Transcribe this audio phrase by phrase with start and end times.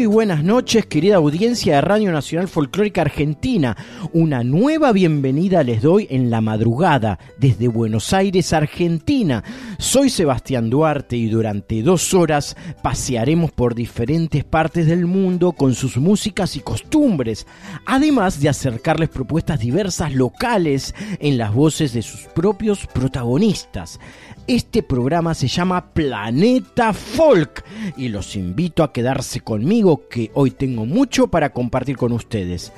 [0.00, 3.76] muy buenas noches querida audiencia de Radio Nacional Folclórica Argentina.
[4.14, 9.44] Una nueva bienvenida les doy en la madrugada desde Buenos Aires, Argentina.
[9.78, 15.98] Soy Sebastián Duarte y durante dos horas pasearemos por diferentes partes del mundo con sus
[15.98, 17.46] músicas y costumbres,
[17.84, 24.00] además de acercarles propuestas diversas locales en las voces de sus propios protagonistas.
[24.46, 27.64] Este programa se llama Planeta Folk
[27.96, 32.72] y los invito a quedarse conmigo que hoy tengo mucho para compartir con ustedes.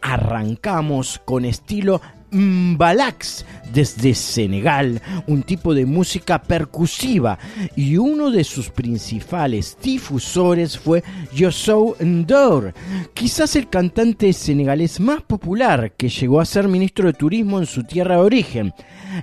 [0.00, 7.38] Arrancamos con estilo Mbalax desde Senegal, un tipo de música percusiva
[7.76, 11.02] y uno de sus principales difusores fue
[11.34, 12.72] Yossou Ndor,
[13.14, 17.84] quizás el cantante senegalés más popular que llegó a ser ministro de Turismo en su
[17.84, 18.72] tierra de origen.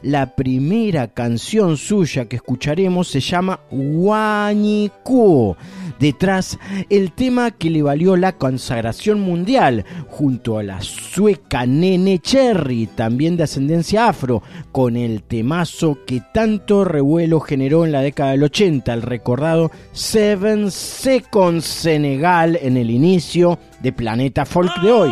[0.01, 5.55] La primera canción suya que escucharemos se llama Wanyikuo.
[5.99, 6.59] Detrás,
[6.89, 13.37] el tema que le valió la consagración mundial, junto a la sueca Nene Cherry, también
[13.37, 18.93] de ascendencia afro, con el temazo que tanto revuelo generó en la década del 80,
[18.93, 25.11] el recordado Seven Seconds Senegal en el inicio de Planeta Folk de hoy.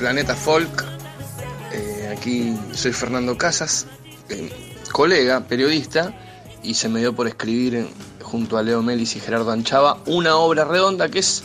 [0.00, 0.82] Planeta Folk,
[1.72, 3.86] Eh, aquí soy Fernando Casas,
[4.30, 4.50] eh,
[4.90, 6.14] colega, periodista,
[6.62, 7.86] y se me dio por escribir
[8.22, 11.44] junto a Leo Melis y Gerardo Anchava una obra redonda que es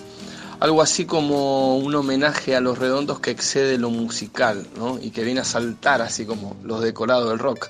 [0.61, 4.99] algo así como un homenaje a los redondos que excede lo musical, ¿no?
[5.01, 7.67] Y que viene a saltar así como los decorados del rock.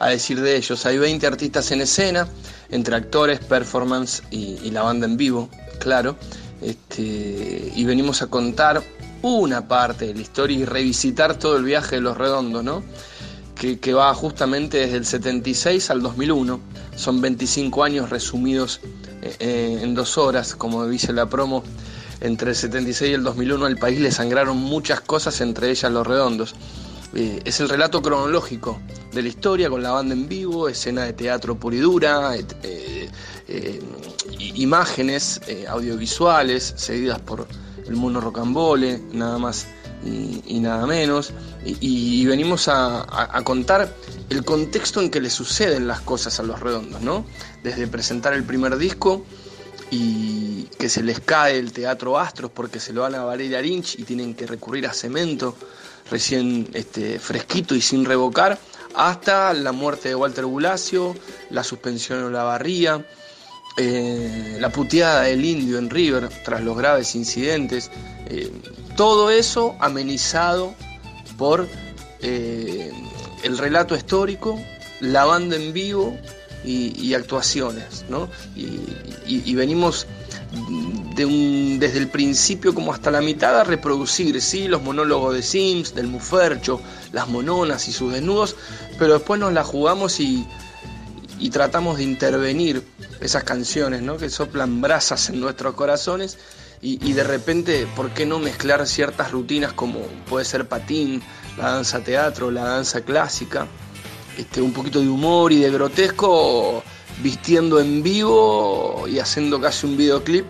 [0.00, 2.26] A decir de ellos, hay 20 artistas en escena,
[2.70, 6.16] entre actores, performance y, y la banda en vivo, claro.
[6.62, 8.82] Este, y venimos a contar
[9.22, 12.82] una parte de la historia y revisitar todo el viaje de los redondos, ¿no?
[13.54, 16.60] Que, que va justamente desde el 76 al 2001.
[16.96, 18.80] Son 25 años resumidos
[19.22, 21.62] eh, eh, en dos horas, como dice la promo.
[22.20, 26.06] Entre el 76 y el 2001 al país le sangraron muchas cosas, entre ellas los
[26.06, 26.54] redondos.
[27.14, 28.80] Eh, es el relato cronológico
[29.12, 32.32] de la historia con la banda en vivo, escena de teatro pura y dura,
[34.38, 37.46] imágenes audiovisuales seguidas por
[37.86, 39.66] el mono rocambole, nada más
[40.04, 41.32] y, nada menos.
[41.64, 43.92] Y, venimos a contar
[44.30, 47.24] el contexto en que le suceden las cosas a los redondos, ¿no?
[47.62, 49.24] Desde presentar el primer disco
[49.90, 53.98] y que se les cae el teatro Astros porque se lo van a Valeria Lynch
[53.98, 55.54] y tienen que recurrir a cemento
[56.10, 58.58] recién este, fresquito y sin revocar,
[58.94, 61.14] hasta la muerte de Walter Bulacio,
[61.50, 63.06] la suspensión en la barría,
[63.76, 67.90] eh, la puteada del indio en River tras los graves incidentes,
[68.26, 68.50] eh,
[68.96, 70.74] todo eso amenizado
[71.38, 71.68] por
[72.20, 72.92] eh,
[73.42, 74.60] el relato histórico,
[75.00, 76.16] la banda en vivo
[76.64, 78.28] y, actuaciones, ¿no?
[78.54, 78.66] Y,
[79.26, 80.06] y- y venimos
[81.16, 85.42] de un- desde el principio como hasta la mitad a reproducir, sí, los monólogos de
[85.42, 88.54] Sims, del Mufercho, las mononas y sus desnudos,
[88.98, 90.46] pero después nos la jugamos y,
[91.42, 92.82] y tratamos de intervenir
[93.20, 94.16] esas canciones, ¿no?
[94.16, 96.38] Que soplan brasas en nuestros corazones
[96.80, 101.22] y, de repente, ¿por qué no mezclar ciertas rutinas como puede ser patín,
[101.56, 103.66] la danza teatro, la danza clásica?
[104.38, 106.82] este, un poquito de humor y de grotesco,
[107.22, 110.46] vistiendo en vivo y haciendo casi un videoclip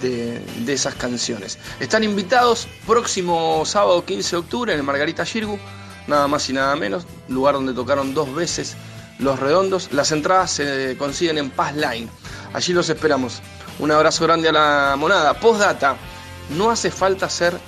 [0.00, 1.58] de, de esas canciones.
[1.80, 5.58] Están invitados próximo sábado 15 de octubre en el Margarita Girgu,
[6.06, 8.76] nada más y nada menos, lugar donde tocaron dos veces
[9.22, 9.92] los redondos.
[9.92, 12.08] Las entradas se consiguen en Paz Line.
[12.52, 13.40] Allí los esperamos.
[13.78, 15.34] Un abrazo grande a la monada.
[15.34, 15.96] Postdata,
[16.56, 17.58] no hace falta ser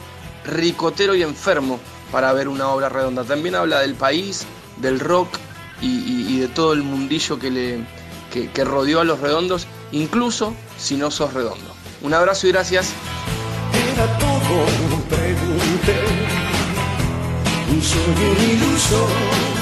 [0.44, 1.80] ricotero y enfermo
[2.12, 3.24] para ver una obra redonda.
[3.24, 4.46] También habla del país,
[4.76, 5.38] del rock
[5.80, 11.34] y, de todo el mundillo que, le, rodeó a los redondos, incluso si no sos
[11.34, 11.74] redondo.
[12.02, 12.92] Un abrazo y gracias.
[18.40, 19.53] Iluso.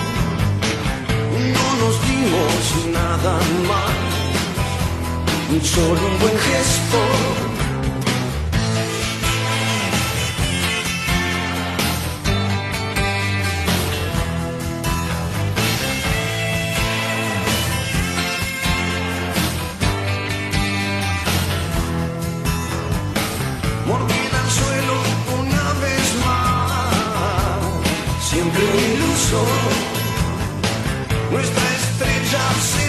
[1.83, 2.63] No nos dimos
[2.93, 3.35] nada
[3.67, 3.93] más,
[5.67, 7.01] solo un buen gesto.
[23.89, 24.95] Mordida al suelo
[25.41, 27.61] una vez más,
[28.31, 29.41] siempre un iluso.
[31.33, 31.72] Nuestra
[32.53, 32.82] estrella se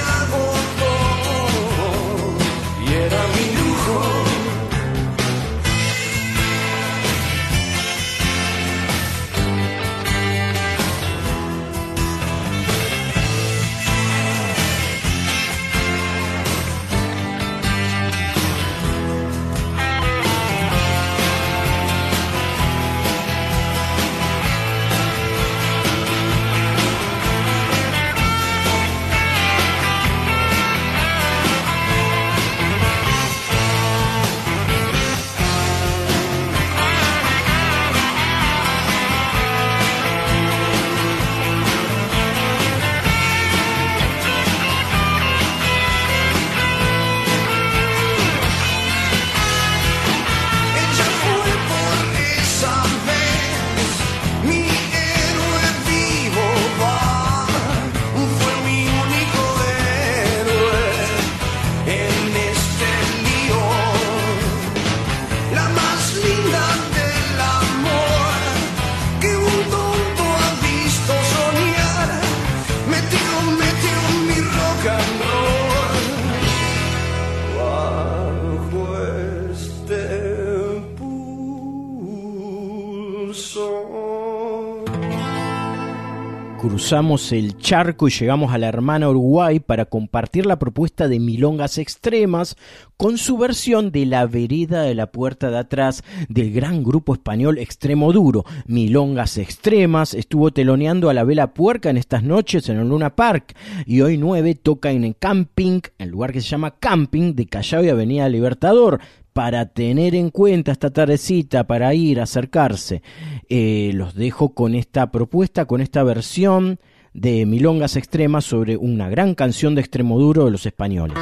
[86.59, 91.77] Cruzamos el charco y llegamos a la hermana Uruguay para compartir la propuesta de Milongas
[91.77, 92.55] Extremas
[92.95, 97.57] con su versión de La Vereda de la Puerta de Atrás del gran grupo español
[97.57, 98.45] Extremo Duro.
[98.65, 103.55] Milongas Extremas estuvo teloneando a la Vela Puerca en estas noches en el Luna Park
[103.85, 107.83] y hoy 9 toca en el Camping, el lugar que se llama Camping de Callao
[107.83, 109.01] y Avenida Libertador
[109.33, 113.01] para tener en cuenta esta tardecita, para ir a acercarse.
[113.49, 116.79] Eh, los dejo con esta propuesta, con esta versión
[117.13, 121.17] de Milongas Extremas sobre una gran canción de Extremoduro de los españoles.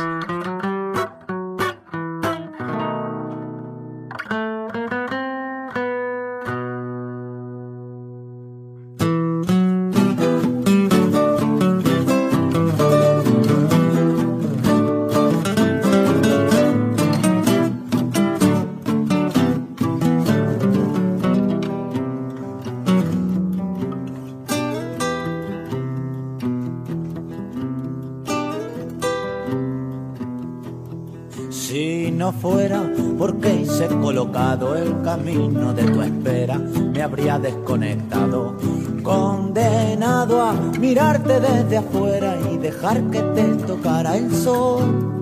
[35.32, 38.56] Camino de tu espera, me habría desconectado,
[39.04, 45.22] condenado a mirarte desde afuera y dejar que te tocara el sol.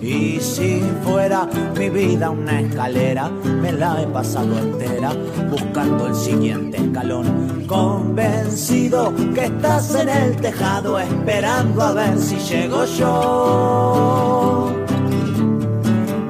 [0.00, 1.48] Y si fuera
[1.78, 5.12] mi vida una escalera, me la he pasado entera
[5.50, 7.64] buscando el siguiente escalón.
[7.66, 14.72] Convencido que estás en el tejado esperando a ver si llego yo.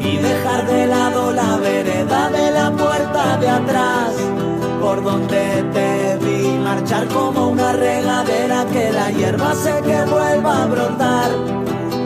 [0.00, 1.01] Y dejar de la
[3.40, 4.14] de atrás,
[4.80, 10.66] por donde te vi marchar como una regadera que la hierba hace que vuelva a
[10.66, 11.30] brotar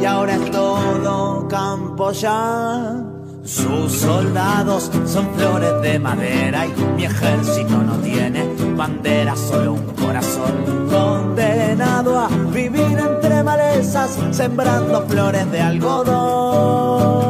[0.01, 3.03] y ahora es todo campo ya.
[3.45, 8.45] Sus soldados son flores de madera y mi ejército no tiene
[8.77, 17.26] bandera, solo un corazón condenado a vivir entre malezas, sembrando flores de algodón.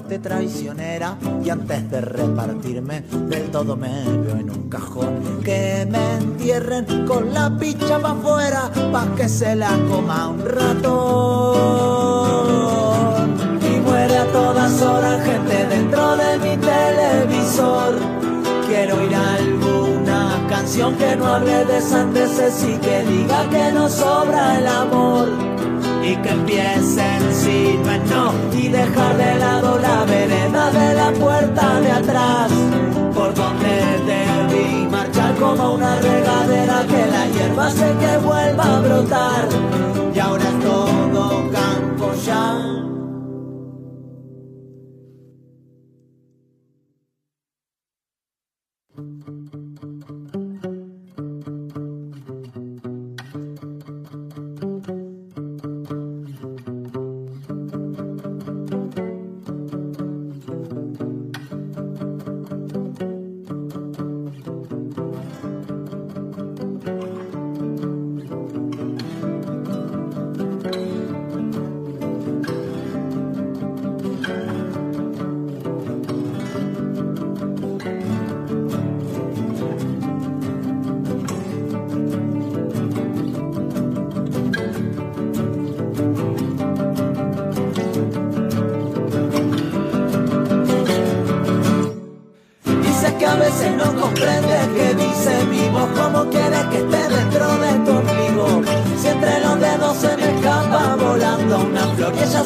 [0.00, 5.42] Traicionera y antes de repartirme del todo me veo en un cajón.
[5.44, 11.52] Que me entierren con la picha pa' afuera pa' que se la coma un ratón.
[13.60, 17.94] Y muere a todas horas gente dentro de mi televisor.
[18.66, 24.58] Quiero ir alguna canción que no hable de sandeces y que diga que no sobra
[24.58, 25.52] el amor
[26.04, 31.92] y que empiecen sin no y dejar de lado la vereda de la puerta de
[31.92, 32.50] atrás
[33.14, 33.72] por donde
[34.52, 39.48] vi marchar como una regadera que la hierba hace que vuelva a brotar.
[40.14, 42.91] Y ahora es todo campo ya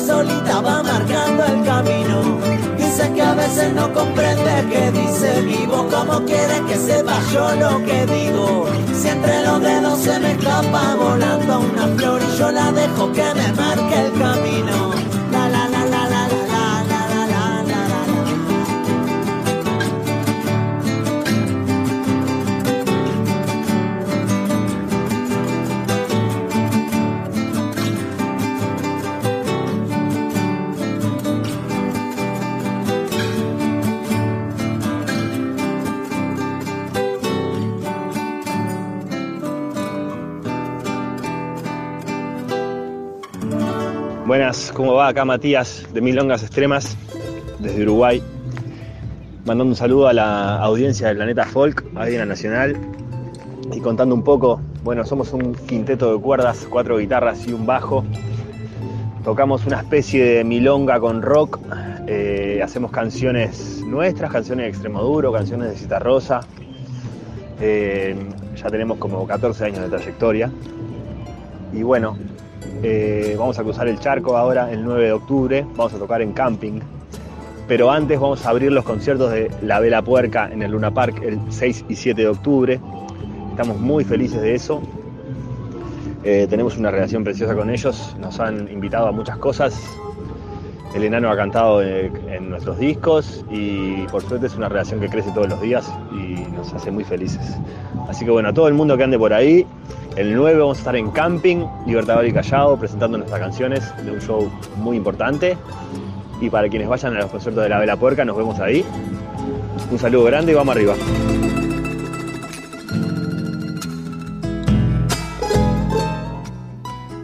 [0.07, 2.38] solita va marcando el camino.
[2.77, 7.55] Dice que a veces no comprende que dice mi voz como quiere que sepa yo
[7.57, 8.66] lo que digo.
[8.95, 13.27] Si entre los dedos se me escapa volando una flor y yo la dejo que
[13.35, 14.86] me marque el camino.
[44.77, 45.09] ¿Cómo va?
[45.09, 46.99] Acá Matías de Milongas Extremas,
[47.59, 48.23] desde Uruguay.
[49.47, 52.77] Mandando un saludo a la audiencia del Planeta Folk, ahí en la Nacional.
[53.73, 58.05] Y contando un poco, bueno, somos un quinteto de cuerdas, cuatro guitarras y un bajo.
[59.25, 61.59] Tocamos una especie de milonga con rock.
[62.07, 66.41] eh, hacemos canciones nuestras, canciones de Extremoduro, canciones de Cita Rosa.
[67.62, 68.15] Eh,
[68.55, 70.51] ya tenemos como 14 años de trayectoria.
[71.73, 72.19] Y bueno,
[72.83, 76.33] eh, vamos a cruzar el charco ahora el 9 de octubre, vamos a tocar en
[76.33, 76.81] camping.
[77.69, 81.21] Pero antes vamos a abrir los conciertos de La Vela Puerca en el Luna Park
[81.23, 82.81] el 6 y 7 de octubre.
[83.51, 84.83] Estamos muy felices de eso.
[86.23, 89.81] Eh, tenemos una relación preciosa con ellos, nos han invitado a muchas cosas.
[90.95, 95.09] El enano ha cantado eh, en nuestros discos y por suerte es una relación que
[95.09, 97.57] crece todos los días y nos hace muy felices.
[98.09, 99.66] Así que bueno, a todo el mundo que ande por ahí,
[100.17, 104.21] el 9 vamos a estar en Camping, Libertador y Callao, presentando nuestras canciones de un
[104.21, 105.57] show muy importante.
[106.41, 108.85] Y para quienes vayan a los conciertos de la Vela Puerca, nos vemos ahí.
[109.91, 110.95] Un saludo grande y vamos arriba.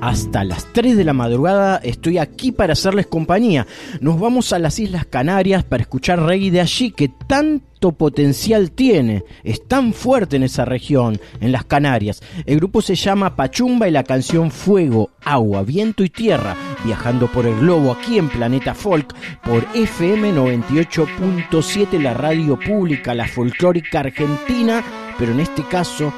[0.02, 3.68] Hasta las 3 de la madrugada estoy aquí para hacerles compañía.
[4.00, 9.22] Nos vamos a las Islas Canarias para escuchar reggae de allí que tanto potencial tiene.
[9.44, 12.20] Es tan fuerte en esa región, en las Canarias.
[12.46, 17.46] El grupo se llama Pachumba y la canción Fuego, Agua, Viento y Tierra, viajando por
[17.46, 24.82] el globo aquí en Planeta Folk por FM 98.7, la radio pública, la folclórica argentina,
[25.16, 26.12] pero en este caso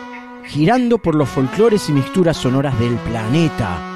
[0.46, 3.93] girando por los folclores y mixturas sonoras del planeta.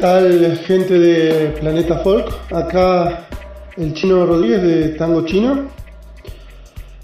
[0.00, 2.28] Tal gente de Planeta Folk?
[2.52, 3.26] Acá
[3.76, 5.66] el chino Rodríguez de Tango Chino,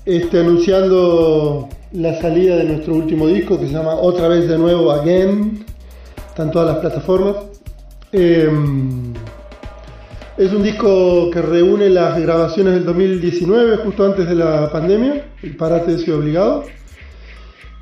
[0.05, 4.93] este, anunciando la salida de nuestro último disco que se llama Otra vez de nuevo
[4.93, 5.65] Again,
[6.29, 7.37] está en todas las plataformas.
[8.13, 8.49] Eh,
[10.37, 15.57] es un disco que reúne las grabaciones del 2019, justo antes de la pandemia, el
[15.57, 16.65] parate de Obligado.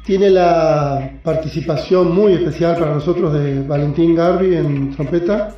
[0.05, 5.55] Tiene la participación muy especial para nosotros de Valentín Garbi en trompeta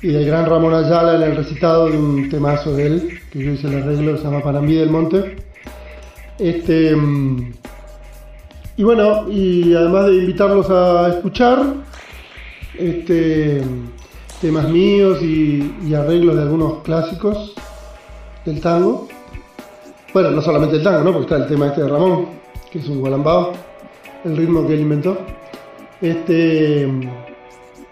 [0.00, 3.50] y del gran Ramón Ayala en el recitado de un temazo de él, que yo
[3.50, 5.36] hice el arreglo, se llama Panambí del Monte.
[6.38, 7.52] Este, mm,
[8.76, 11.58] y bueno, y además de invitarlos a escuchar
[12.78, 13.62] este,
[14.40, 17.54] temas míos y, y arreglos de algunos clásicos
[18.46, 19.08] del tango.
[20.14, 21.12] Bueno, no solamente el tango, ¿no?
[21.12, 22.39] Porque está el tema este de Ramón,
[22.70, 23.52] que es un gualambao,
[24.24, 25.18] el ritmo que él inventó.
[26.00, 26.88] Este,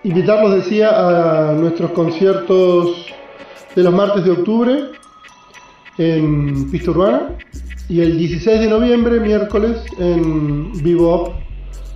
[0.04, 3.06] invitarlos, decía, a nuestros conciertos
[3.74, 4.84] de los martes de octubre
[5.98, 7.36] en Pista Urbana
[7.88, 11.32] y el 16 de noviembre, miércoles, en Vivo Up,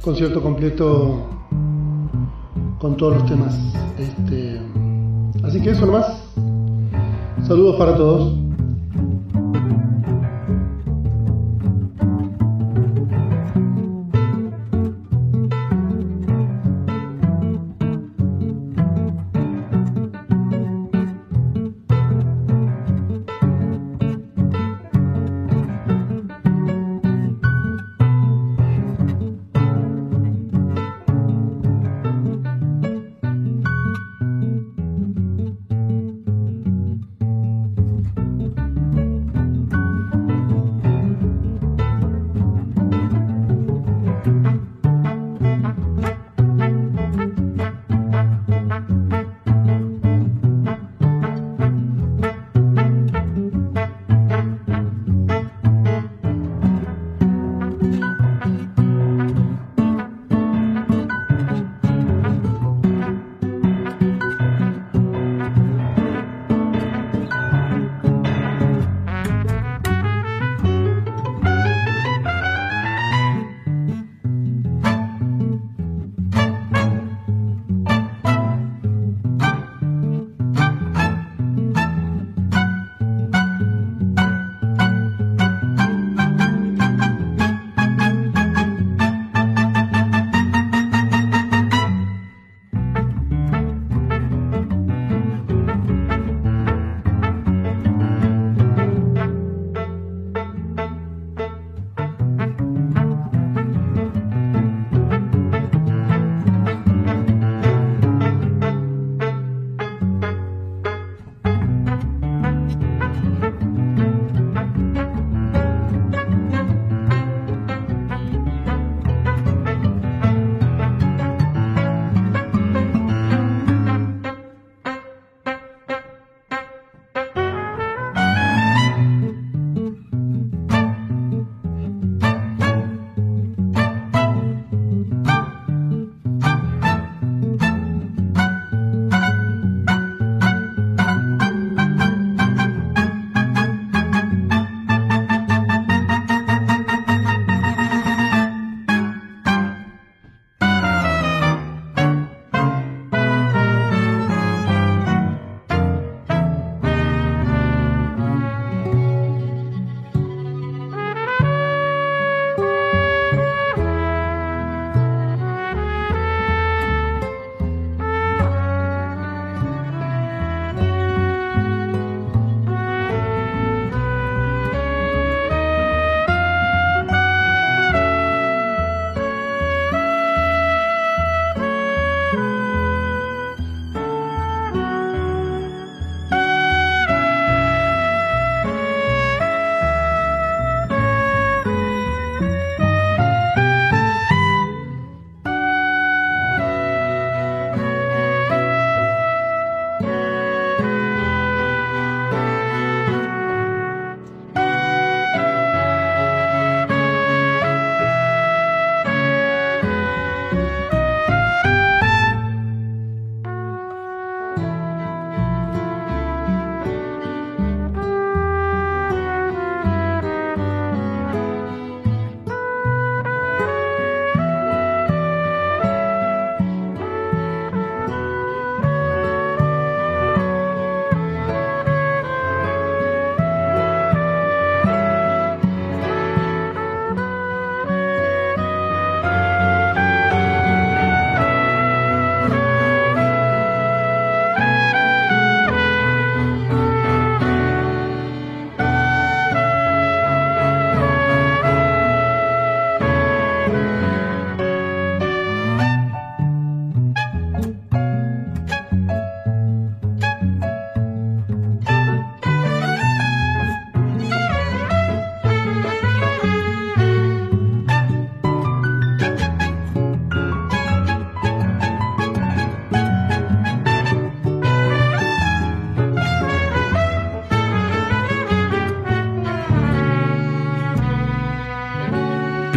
[0.02, 1.28] concierto completo
[2.78, 3.56] con todos los temas.
[3.98, 4.60] Este,
[5.44, 6.22] así que eso nomás.
[7.46, 8.51] Saludos para todos.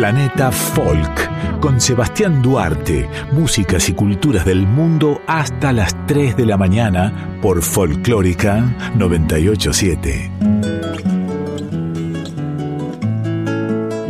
[0.05, 6.57] Planeta Folk con Sebastián Duarte, músicas y culturas del mundo hasta las 3 de la
[6.57, 10.31] mañana por Folclórica 987.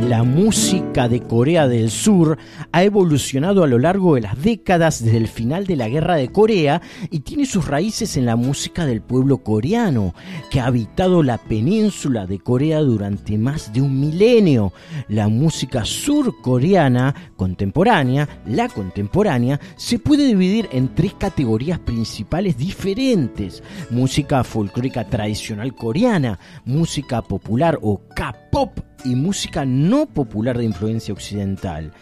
[0.10, 2.38] La música de Corea del Sur
[2.76, 6.28] ha evolucionado a lo largo de las décadas desde el final de la Guerra de
[6.28, 10.14] Corea y tiene sus raíces en la música del pueblo coreano,
[10.52, 14.74] que ha habitado la península de Corea durante más de un milenio.
[15.08, 23.64] La música surcoreana contemporánea, la contemporánea, se puede dividir en tres categorías principales diferentes.
[23.90, 31.94] Música folclórica tradicional coreana, música popular o K-pop y música no popular de influencia occidental.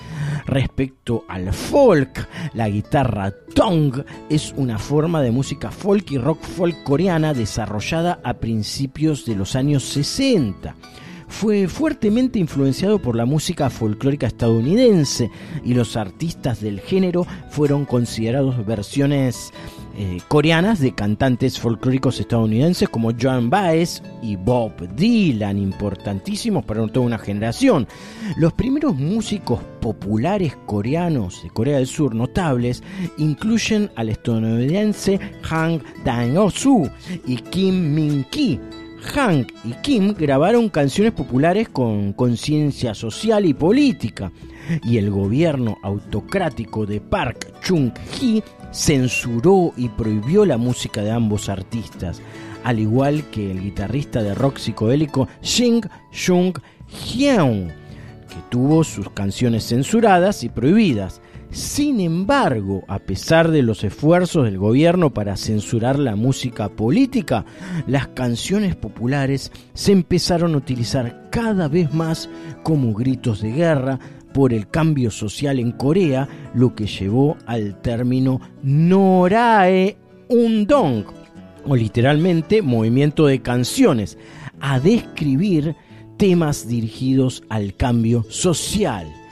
[0.45, 6.83] Respecto al folk, la guitarra tong es una forma de música folk y rock folk
[6.83, 10.75] coreana desarrollada a principios de los años 60
[11.34, 15.32] fue fuertemente influenciado por la música folclórica estadounidense
[15.65, 19.52] y los artistas del género fueron considerados versiones
[19.98, 27.06] eh, coreanas de cantantes folclóricos estadounidenses como Joan Baez y Bob Dylan, importantísimos para toda
[27.06, 27.88] una generación.
[28.38, 32.84] Los primeros músicos populares coreanos de Corea del Sur notables
[33.17, 36.89] incluyen al estadounidense Hang Dang-soo
[37.26, 38.83] y Kim Min-ki.
[39.04, 44.31] Hank y Kim grabaron canciones populares con conciencia social y política,
[44.83, 52.21] y el gobierno autocrático de Park Chung-hee censuró y prohibió la música de ambos artistas,
[61.54, 67.45] Sin embargo, a pesar de los esfuerzos del gobierno para censurar la música política,
[67.85, 72.27] las canciones populares se empezaron a utilizar cada vez más
[72.63, 73.99] como gritos de guerra
[74.33, 79.95] por el cambio social en Corea, lo que llevó al término Norae
[80.29, 81.06] Undong,
[81.65, 84.17] o literalmente movimiento de canciones,
[84.60, 85.75] a describir
[86.17, 89.23] temas dirigidos al cambio social.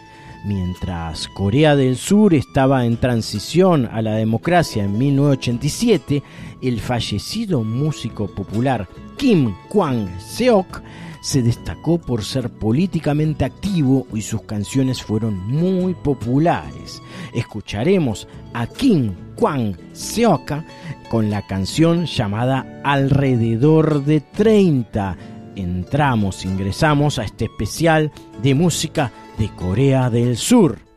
[0.44, 6.24] Mientras Corea del Sur estaba en transición a la democracia en 1987,
[6.62, 8.88] el fallecido músico popular
[9.18, 10.82] Kim Kwang-seok
[11.22, 17.00] se destacó por ser políticamente activo y sus canciones fueron muy populares.
[17.36, 20.64] Escucharemos a Kim Kwang-seok
[21.12, 25.18] con la canción llamada Alrededor de 30.
[25.56, 28.12] Entramos, ingresamos a este especial
[28.42, 29.12] de música
[29.42, 30.91] de Corea del Sur.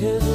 [0.00, 0.29] his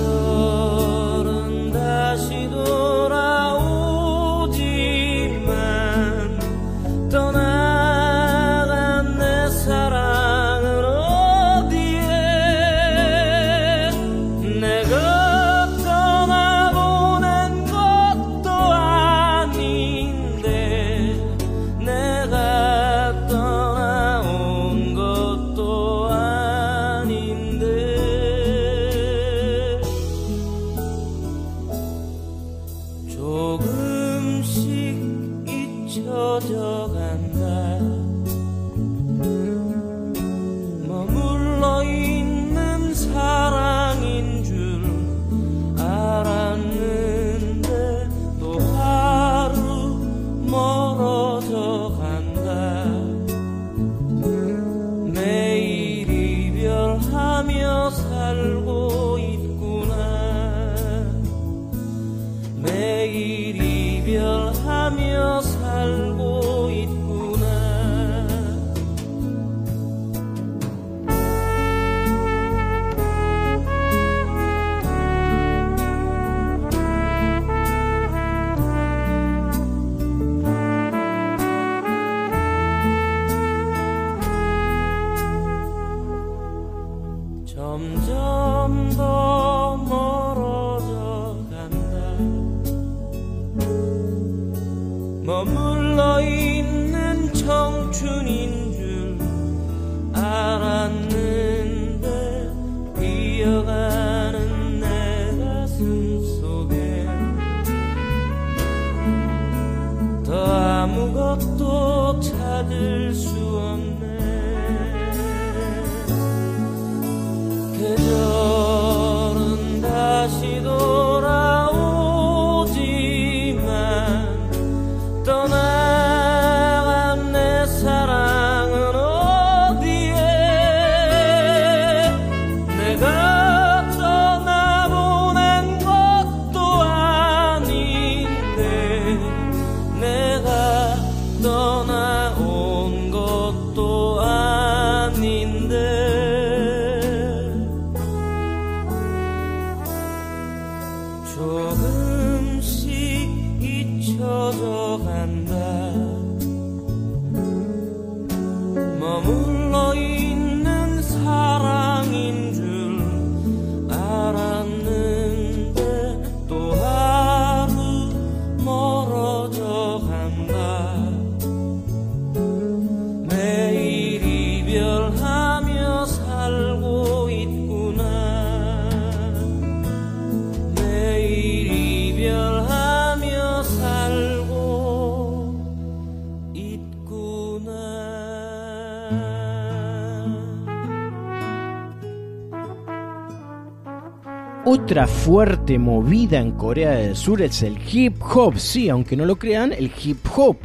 [194.86, 198.60] otra fuerte movida en Corea del Sur es el hip hop.
[198.60, 200.58] Sí, aunque no lo crean, el hip hop.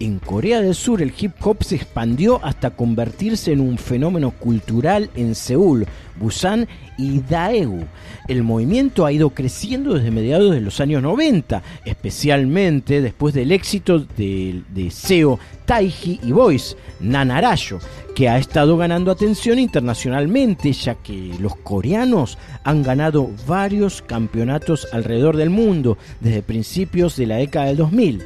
[0.00, 5.10] En Corea del Sur el hip hop se expandió hasta convertirse en un fenómeno cultural
[5.14, 5.86] en Seúl,
[6.18, 6.66] Busan
[6.96, 7.84] y Daegu.
[8.28, 13.98] El movimiento ha ido creciendo desde mediados de los años 90, especialmente después del éxito
[13.98, 17.78] de, de Seo, Taiji y Boys, Nanarayo,
[18.16, 25.36] que ha estado ganando atención internacionalmente, ya que los coreanos han ganado varios campeonatos alrededor
[25.36, 28.22] del mundo desde principios de la década del 2000.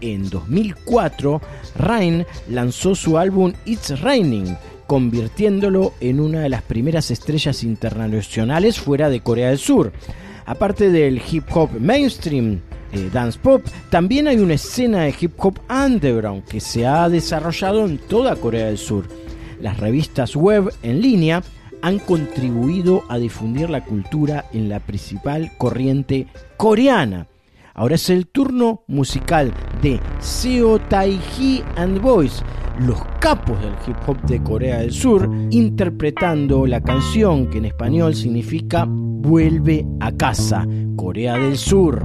[0.00, 1.40] En 2004,
[1.76, 4.56] Rain lanzó su álbum It's Raining,
[4.88, 9.92] convirtiéndolo en una de las primeras estrellas internacionales fuera de Corea del Sur.
[10.44, 12.62] Aparte del hip hop mainstream,
[12.92, 17.86] eh, dance pop, también hay una escena de hip hop underground que se ha desarrollado
[17.86, 19.06] en toda Corea del Sur.
[19.60, 21.42] Las revistas web en línea
[21.82, 26.26] han contribuido a difundir la cultura en la principal corriente
[26.56, 27.26] coreana.
[27.74, 32.42] Ahora es el turno musical de Seo Taiji and Boys,
[32.80, 38.14] los capos del hip hop de Corea del Sur, interpretando la canción que en español
[38.14, 40.66] significa Vuelve a casa,
[40.96, 42.02] Corea del Sur.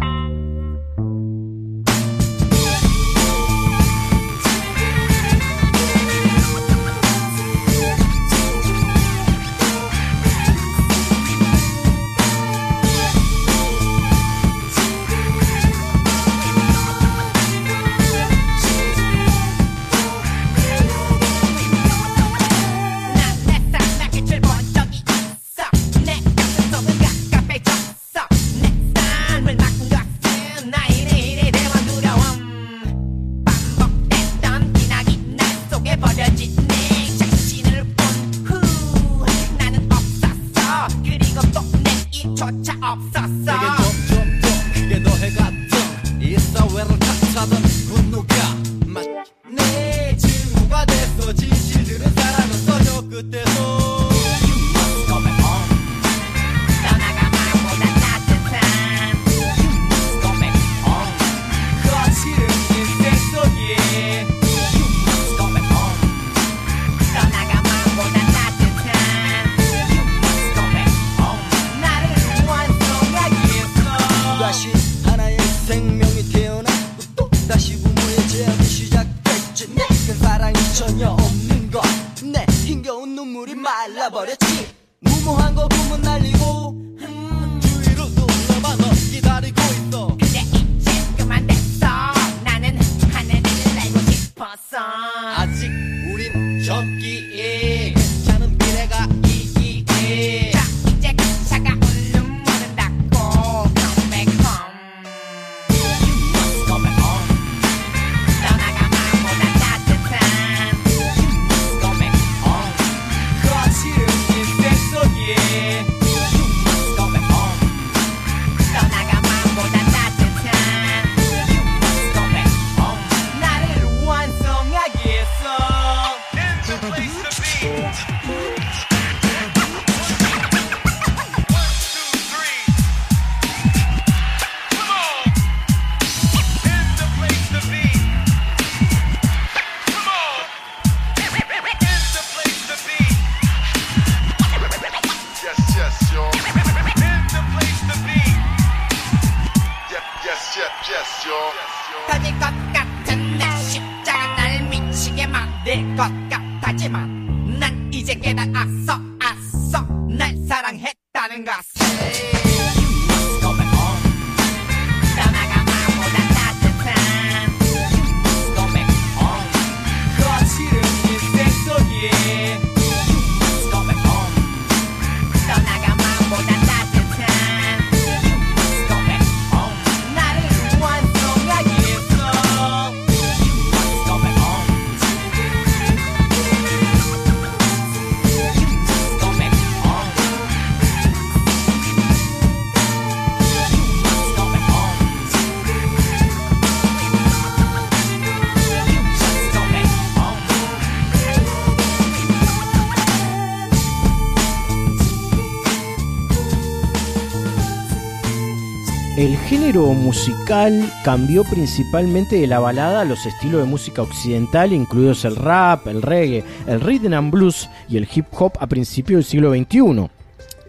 [210.27, 215.85] Musical cambió principalmente de la balada a los estilos de música occidental, incluidos el rap,
[215.85, 220.09] el reggae, el rhythm and blues y el hip hop a principios del siglo XXI.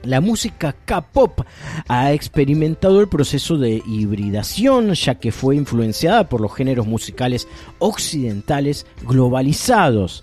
[0.02, 1.40] La música K-pop
[1.88, 7.48] ha experimentado el proceso de hibridación, ya que fue influenciada por los géneros musicales
[7.78, 10.22] occidentales globalizados.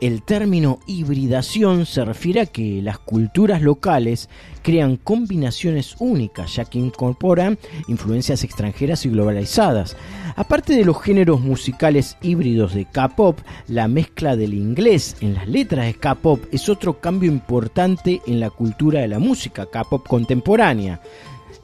[0.00, 4.30] El término hibridación se refiere a que las culturas locales
[4.62, 7.58] crean combinaciones únicas, ya que incorporan
[7.88, 9.96] influencias extranjeras y globalizadas.
[10.36, 13.38] Aparte de los géneros musicales híbridos de K-pop,
[13.68, 18.50] la mezcla del inglés en las letras de K-pop es otro cambio importante en la
[18.50, 21.00] cultura de la música K-pop contemporánea.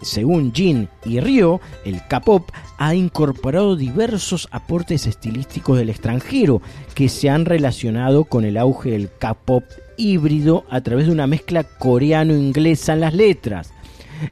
[0.02, 6.60] Según Jin y Ryo, el K-pop ha incorporado diversos aportes estilísticos del extranjero
[6.94, 9.64] que se han relacionado con el auge del K-pop
[9.96, 13.72] híbrido a través de una mezcla coreano-inglesa en las letras.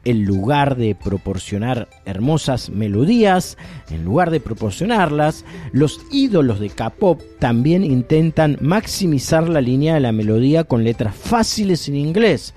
[0.05, 3.59] En lugar de proporcionar hermosas melodías,
[3.91, 10.13] en lugar de proporcionarlas, los ídolos de K-pop también intentan maximizar la línea de la
[10.13, 12.55] melodía con letras fáciles en inglés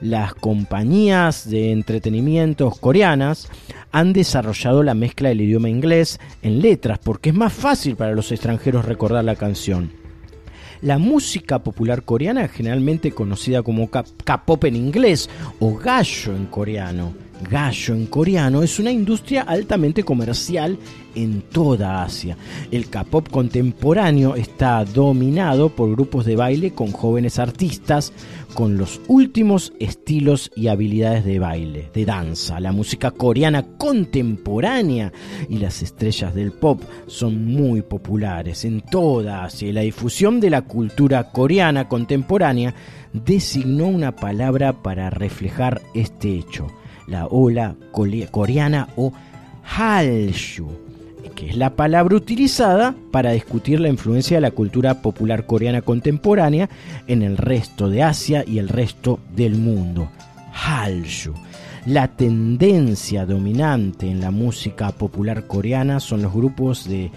[0.00, 3.48] las compañías de entretenimientos coreanas
[3.92, 8.32] han desarrollado la mezcla del idioma inglés en letras porque es más fácil para los
[8.32, 9.92] extranjeros recordar la canción.
[10.82, 15.28] La música popular coreana, generalmente conocida como K-pop en inglés
[15.58, 17.12] o gallo en coreano,
[17.48, 20.78] gallo en coreano es una industria altamente comercial
[21.14, 22.36] en toda Asia.
[22.70, 28.12] El K-pop contemporáneo está dominado por grupos de baile con jóvenes artistas
[28.54, 32.60] con los últimos estilos y habilidades de baile, de danza.
[32.60, 35.12] La música coreana contemporánea
[35.48, 40.50] y las estrellas del pop son muy populares en toda Asia y la difusión de
[40.50, 42.74] la cultura coreana contemporánea
[43.12, 46.68] designó una palabra para reflejar este hecho,
[47.10, 47.74] la ola
[48.30, 49.12] coreana o
[49.64, 50.90] Hallyu
[51.34, 56.68] que es la palabra utilizada para discutir la influencia de la cultura popular coreana contemporánea
[57.06, 60.10] en el resto de Asia y el resto del mundo.
[60.52, 61.32] Hallyu.
[61.86, 67.10] La tendencia dominante en la música popular coreana son los grupos de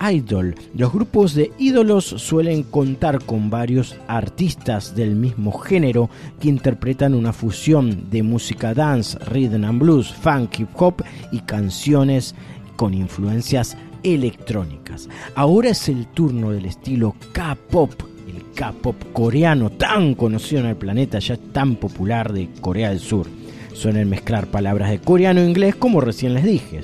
[0.00, 0.54] idol.
[0.74, 7.32] Los grupos de ídolos suelen contar con varios artistas del mismo género que interpretan una
[7.32, 12.34] fusión de música dance, rhythm and blues, funk, hip hop y canciones
[12.76, 15.08] con influencias electrónicas.
[15.34, 17.92] Ahora es el turno del estilo K-pop,
[18.28, 23.26] el K-pop coreano tan conocido en el planeta, ya tan popular de Corea del Sur.
[23.72, 26.80] Suelen mezclar palabras de coreano e inglés como recién les dije.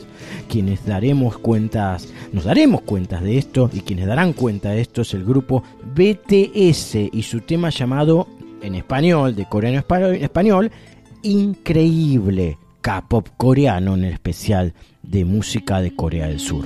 [0.47, 5.13] Quienes daremos cuentas, nos daremos cuentas de esto y quienes darán cuenta de esto es
[5.13, 5.63] el grupo
[5.95, 8.28] BTS y su tema llamado
[8.61, 10.72] en español, de coreano a español,
[11.24, 12.57] increíble.
[12.82, 16.65] K-pop coreano en el especial de música de Corea del Sur.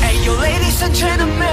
[0.00, 1.48] Hey yo ladies and gentlemen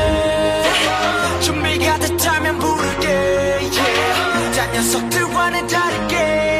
[1.41, 4.51] 준비가 됐다면 부를게 yeah.
[4.51, 6.52] 자 녀석들과는 다르게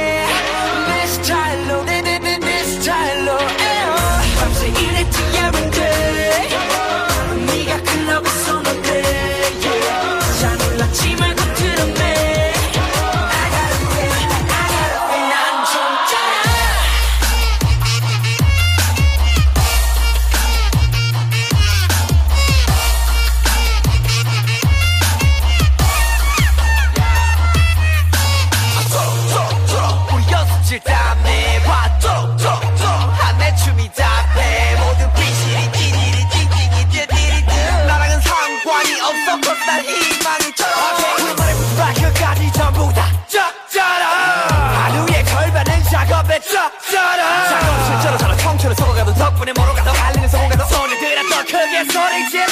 [51.94, 52.46] 더 크게 소리 질러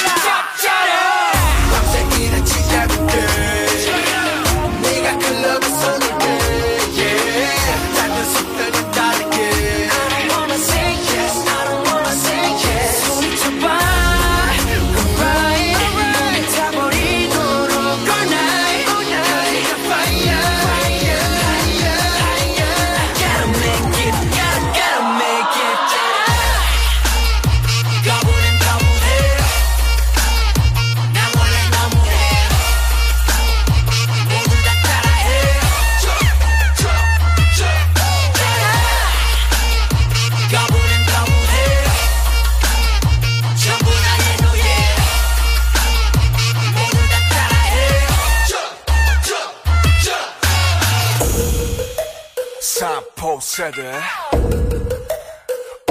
[53.73, 53.99] 세대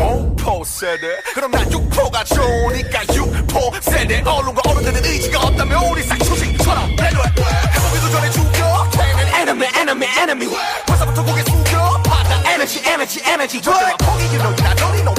[0.00, 1.20] 오포 세대?
[1.34, 4.20] 그럼 난 육포가 좋으니까 육포 세대.
[4.20, 7.28] 언론과 어른들은 의지가 없다면 우리 싹초식처럼 배려해
[7.74, 8.88] 해보기도 전에 죽여.
[8.92, 10.56] 걔는 enemy enemy enemy.
[10.86, 12.00] 벌써부터 고개 숙여.
[12.04, 15.11] 받아 에너지 에너지 에너지 절대로 포기 you know 나 너니 너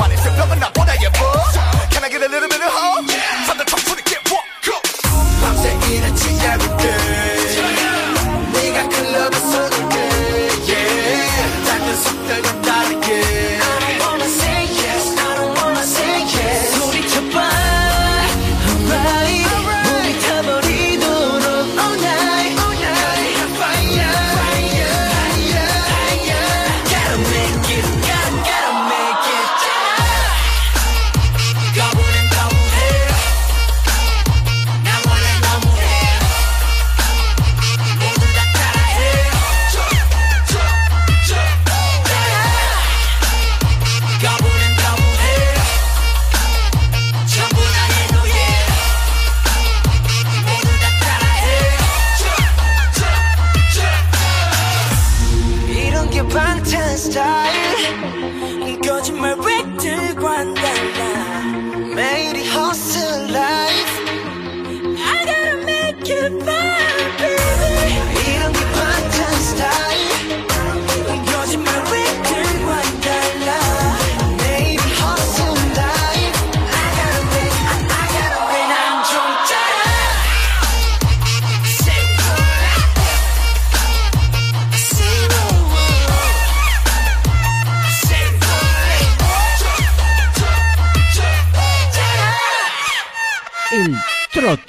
[94.43, 94.59] trot,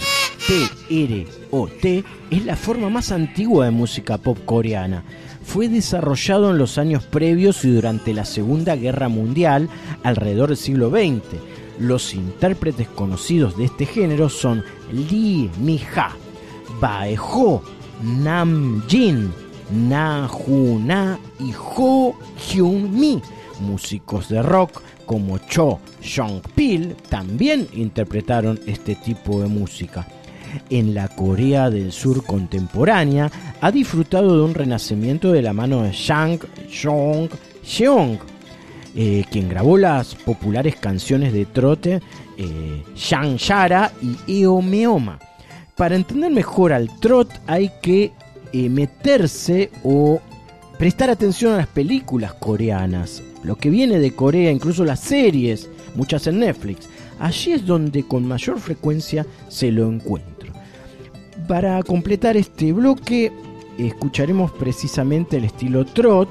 [2.31, 5.03] es la forma más antigua de música pop coreana.
[5.43, 9.69] Fue desarrollado en los años previos y durante la Segunda Guerra Mundial,
[10.05, 11.41] alrededor del siglo XX.
[11.81, 14.63] Los intérpretes conocidos de este género son
[14.93, 16.13] Lee Mi-ha,
[16.81, 17.63] Bae-ho,
[18.03, 19.33] Nam Jin,
[19.73, 22.15] Na Hu-na y Ho
[22.49, 23.21] Hyun-mi.
[23.61, 30.07] Músicos de rock como Cho Jong-pil también interpretaron este tipo de música.
[30.71, 33.31] En la Corea del Sur contemporánea
[33.61, 36.39] ha disfrutado de un renacimiento de la mano de Shang
[36.83, 37.29] Jong
[37.63, 38.19] Seong,
[38.95, 42.01] eh, quien grabó las populares canciones de trote
[42.37, 45.19] eh, Shang Shara y Eo Meoma.
[45.77, 48.13] Para entender mejor al trot hay que
[48.53, 50.21] eh, meterse o
[50.79, 56.27] prestar atención a las películas coreanas, lo que viene de Corea, incluso las series, muchas
[56.27, 56.89] en Netflix.
[57.19, 60.53] Allí es donde con mayor frecuencia se lo encuentro.
[61.47, 63.31] Para completar este bloque,
[63.79, 66.29] escucharemos precisamente el estilo trot.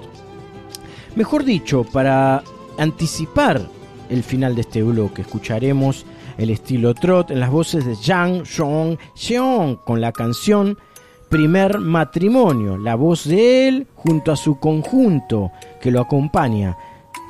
[1.16, 2.44] Mejor dicho, para
[2.78, 3.62] anticipar
[4.10, 6.06] el final de este bloque, escucharemos
[6.38, 10.78] el estilo trot en las voces de Jang Jong Seong con la canción
[11.30, 15.52] Primer Matrimonio, la voz de él junto a su conjunto
[15.82, 16.78] que lo acompaña.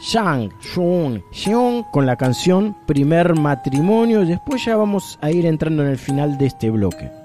[0.04, 4.26] Shang Jong Seong con la canción Primer Matrimonio.
[4.26, 7.23] Después ya vamos a ir entrando en el final de este bloque.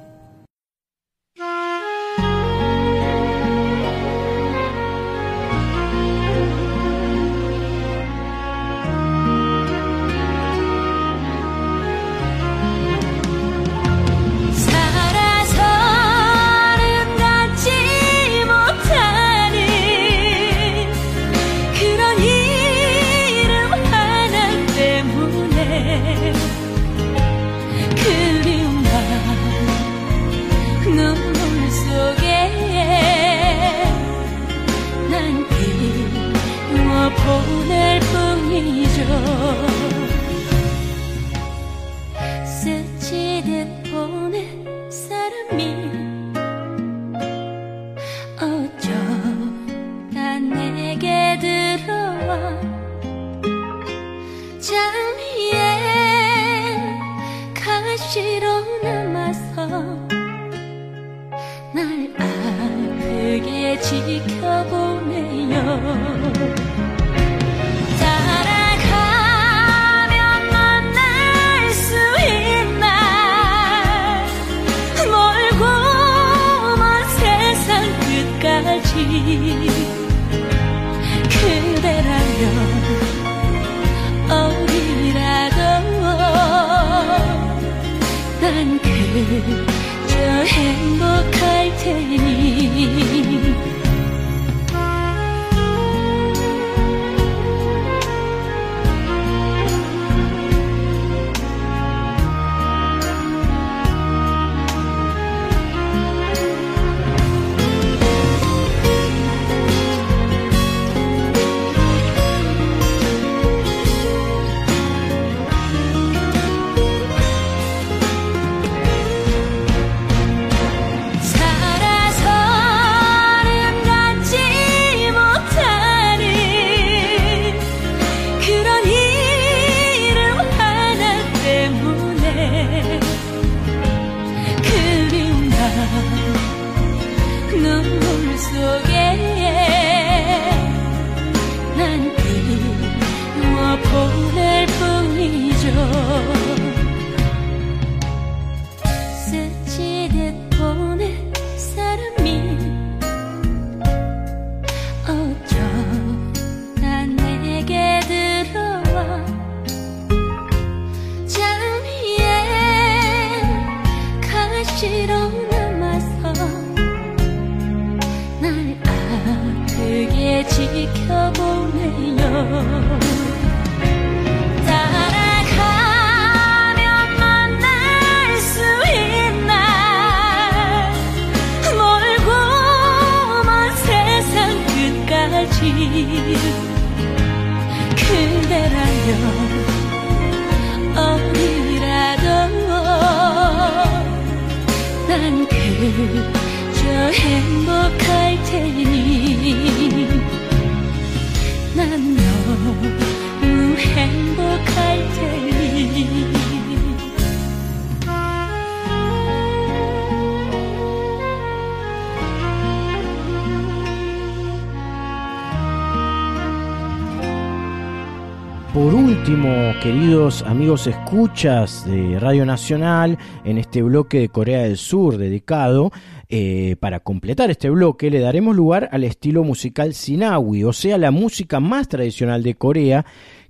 [220.19, 225.93] Amigos escuchas de Radio Nacional, en este bloque de Corea del Sur dedicado,
[226.29, 231.13] eh, para completar este bloque le daremos lugar al estilo musical sinawi, o sea, la
[231.13, 233.07] música más tradicional de Corea,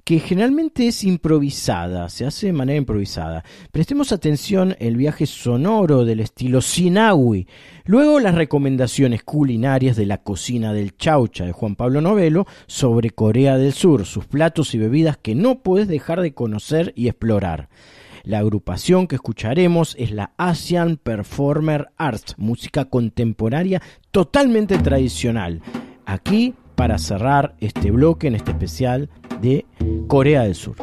[0.09, 3.45] que generalmente es improvisada, se hace de manera improvisada.
[3.71, 7.47] Prestemos atención el viaje sonoro del estilo sinawi,
[7.85, 13.59] luego las recomendaciones culinarias de la cocina del chaucha de Juan Pablo Novelo sobre Corea
[13.59, 17.69] del Sur, sus platos y bebidas que no puedes dejar de conocer y explorar.
[18.23, 25.61] La agrupación que escucharemos es la Asian Performer Arts, música contemporánea totalmente tradicional.
[26.07, 29.11] Aquí para cerrar este bloque en este especial
[29.43, 29.67] de
[30.07, 30.77] Corea del Sur.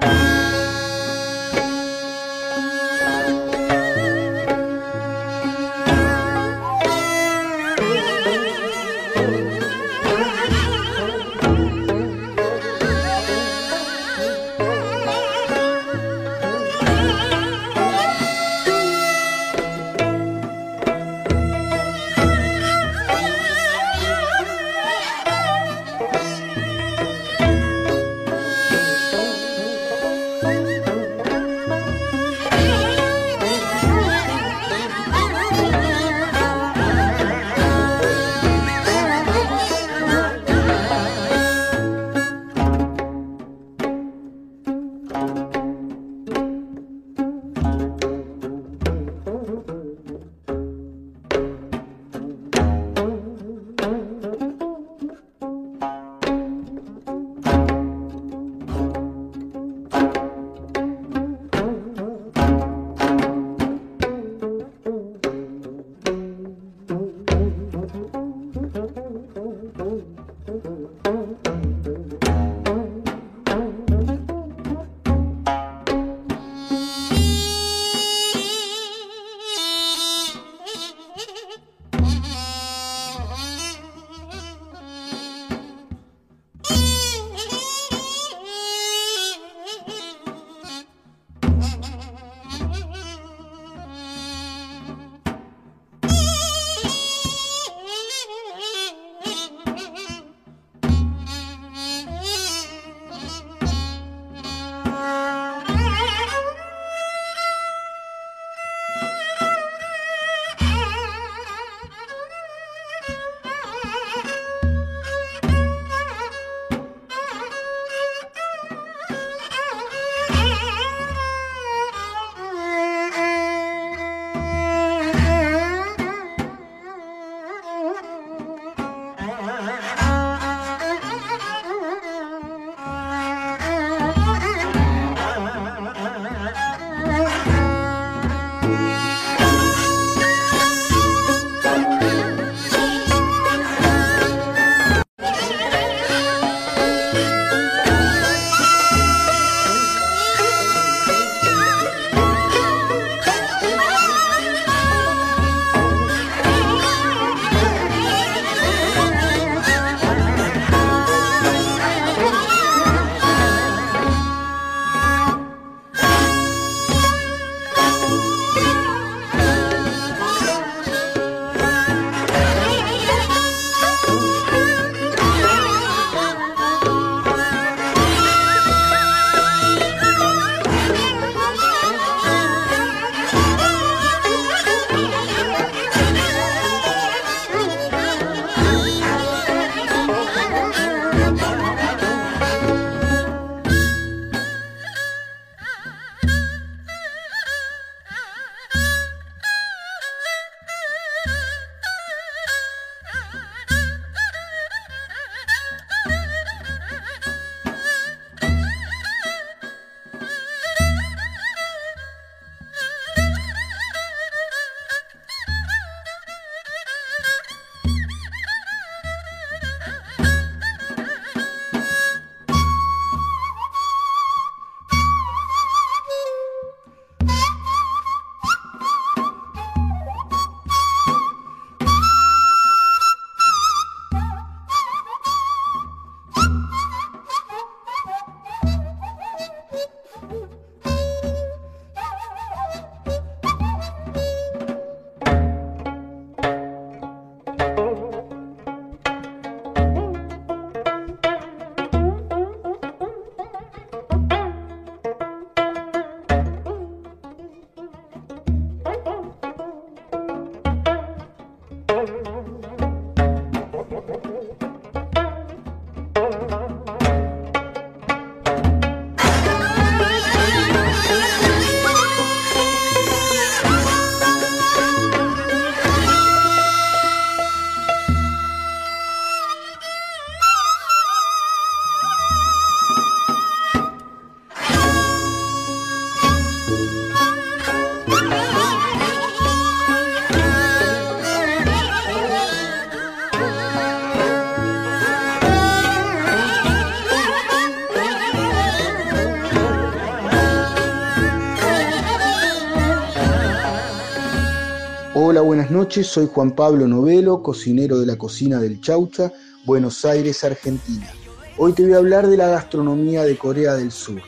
[305.36, 306.08] Hola, buenas noches.
[306.08, 309.34] Soy Juan Pablo Novelo, cocinero de la cocina del Chaucha,
[309.66, 311.12] Buenos Aires, Argentina.
[311.58, 314.22] Hoy te voy a hablar de la gastronomía de Corea del Sur.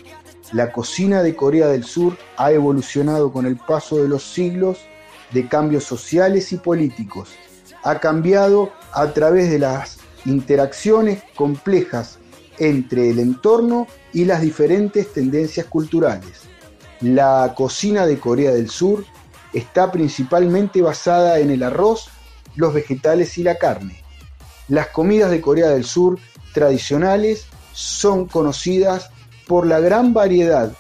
[0.52, 4.80] La cocina de Corea del Sur ha evolucionado con el paso de los siglos
[5.32, 7.30] de cambios sociales y políticos.
[7.84, 12.20] Ha cambiado a través de las interacciones complejas
[12.58, 16.42] entre el entorno y las diferentes tendencias culturales.
[17.00, 19.06] La cocina de Corea del Sur
[19.58, 22.10] está principalmente basada en el arroz,
[22.56, 24.04] los vegetales y la carne.
[24.68, 26.20] Las comidas de Corea del Sur
[26.54, 29.10] tradicionales son conocidas
[29.48, 30.72] por la gran variedad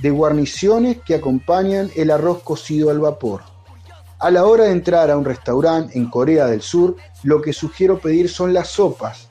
[0.00, 3.42] de guarniciones que acompañan el arroz cocido al vapor.
[4.18, 7.98] A la hora de entrar a un restaurante en Corea del Sur, lo que sugiero
[7.98, 9.28] pedir son las sopas.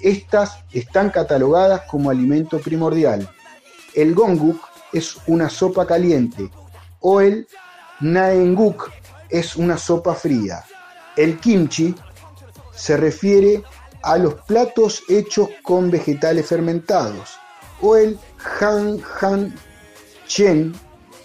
[0.00, 3.28] Estas están catalogadas como alimento primordial.
[3.94, 4.60] El gonguk
[4.92, 6.50] es una sopa caliente
[7.00, 7.46] o el
[8.00, 8.90] naenguk
[9.28, 10.64] es una sopa fría.
[11.16, 11.94] El kimchi
[12.74, 13.62] se refiere
[14.02, 17.38] a los platos hechos con vegetales fermentados
[17.82, 18.18] o el
[18.60, 19.54] han
[20.26, 20.74] chen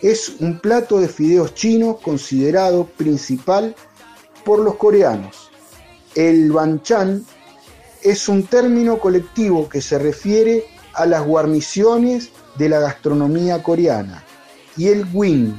[0.01, 3.75] es un plato de fideos chinos considerado principal
[4.43, 5.49] por los coreanos.
[6.13, 7.25] El banchan
[8.01, 14.23] es un término colectivo que se refiere a las guarniciones de la gastronomía coreana.
[14.77, 15.55] Y el win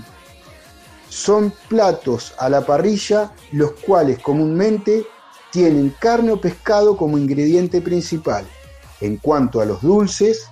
[1.16, 5.06] son platos a la parrilla los cuales comúnmente
[5.50, 8.44] tienen carne o pescado como ingrediente principal.
[9.00, 10.48] En cuanto a los dulces,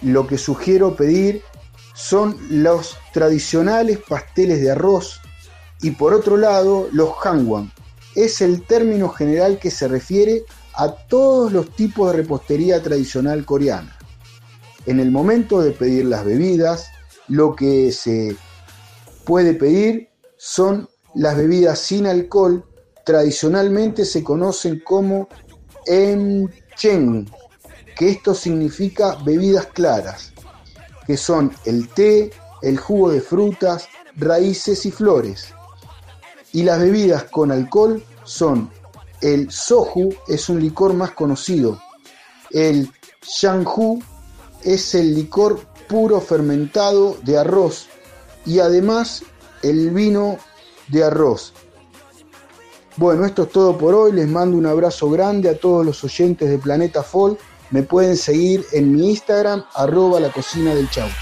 [0.00, 1.42] lo que sugiero pedir
[1.92, 5.20] son los tradicionales pasteles de arroz
[5.82, 7.72] y por otro lado los hangwon.
[8.14, 10.44] Es el término general que se refiere
[10.74, 13.98] a todos los tipos de repostería tradicional coreana.
[14.86, 16.86] En el momento de pedir las bebidas,
[17.26, 18.36] lo que se
[19.28, 20.08] puede pedir
[20.38, 22.64] son las bebidas sin alcohol,
[23.04, 25.28] tradicionalmente se conocen como
[25.84, 27.28] emchen,
[27.94, 30.32] que esto significa bebidas claras,
[31.06, 32.30] que son el té,
[32.62, 35.48] el jugo de frutas, raíces y flores.
[36.54, 38.70] Y las bebidas con alcohol son
[39.20, 41.78] el soju, es un licor más conocido,
[42.50, 44.02] el shanghu
[44.62, 47.88] es el licor puro fermentado de arroz
[48.48, 49.24] y además
[49.62, 50.38] el vino
[50.88, 51.52] de arroz.
[52.96, 54.12] Bueno, esto es todo por hoy.
[54.12, 57.38] Les mando un abrazo grande a todos los oyentes de Planeta Folk.
[57.70, 61.14] Me pueden seguir en mi Instagram, arroba la cocina del chaucho.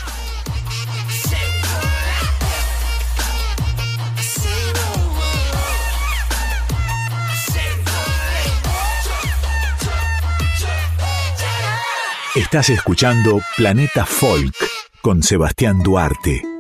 [12.37, 14.55] Estás escuchando Planeta Folk
[15.03, 16.56] con Sebastián Duarte.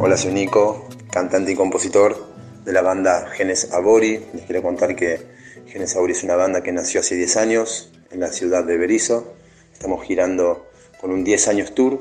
[0.00, 2.26] Hola, soy Nico, cantante y compositor
[2.64, 4.24] de la banda Genes Abori.
[4.34, 5.20] Les quiero contar que
[5.66, 9.34] Genes Abori es una banda que nació hace 10 años en la ciudad de Berizo.
[9.72, 10.66] Estamos girando
[11.00, 12.00] con un 10 años tour.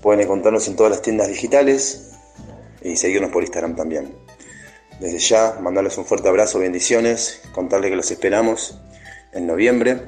[0.00, 2.12] Pueden encontrarnos en todas las tiendas digitales
[2.82, 4.14] y seguirnos por Instagram también.
[5.00, 8.78] Desde ya, mandarles un fuerte abrazo, bendiciones, contarles que los esperamos
[9.32, 10.02] en noviembre,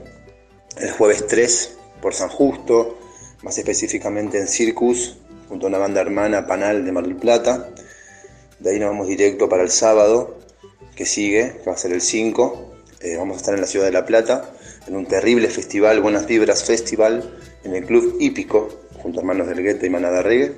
[0.77, 2.99] el jueves 3 por San Justo,
[3.45, 5.19] más específicamente en Circus,
[5.51, 7.69] junto a una banda hermana Panal de Mar del Plata.
[8.59, 10.39] De ahí nos vamos directo para el sábado,
[10.97, 12.73] que sigue, que va a ser el 5.
[13.01, 14.51] Eh, vamos a estar en la ciudad de La Plata,
[14.87, 19.63] en un terrible festival, Buenas Vibras Festival, en el Club Hípico, junto a Hermanos del
[19.63, 20.55] Gueto y Manada Reggae.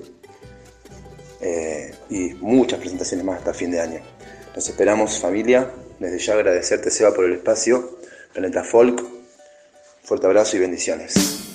[1.41, 4.01] Eh, y muchas presentaciones más hasta fin de año.
[4.55, 5.69] Los esperamos familia,
[5.99, 7.99] desde ya agradecerte Seba por el espacio,
[8.33, 9.03] Planeta Folk,
[10.05, 11.46] fuerte abrazo y bendiciones.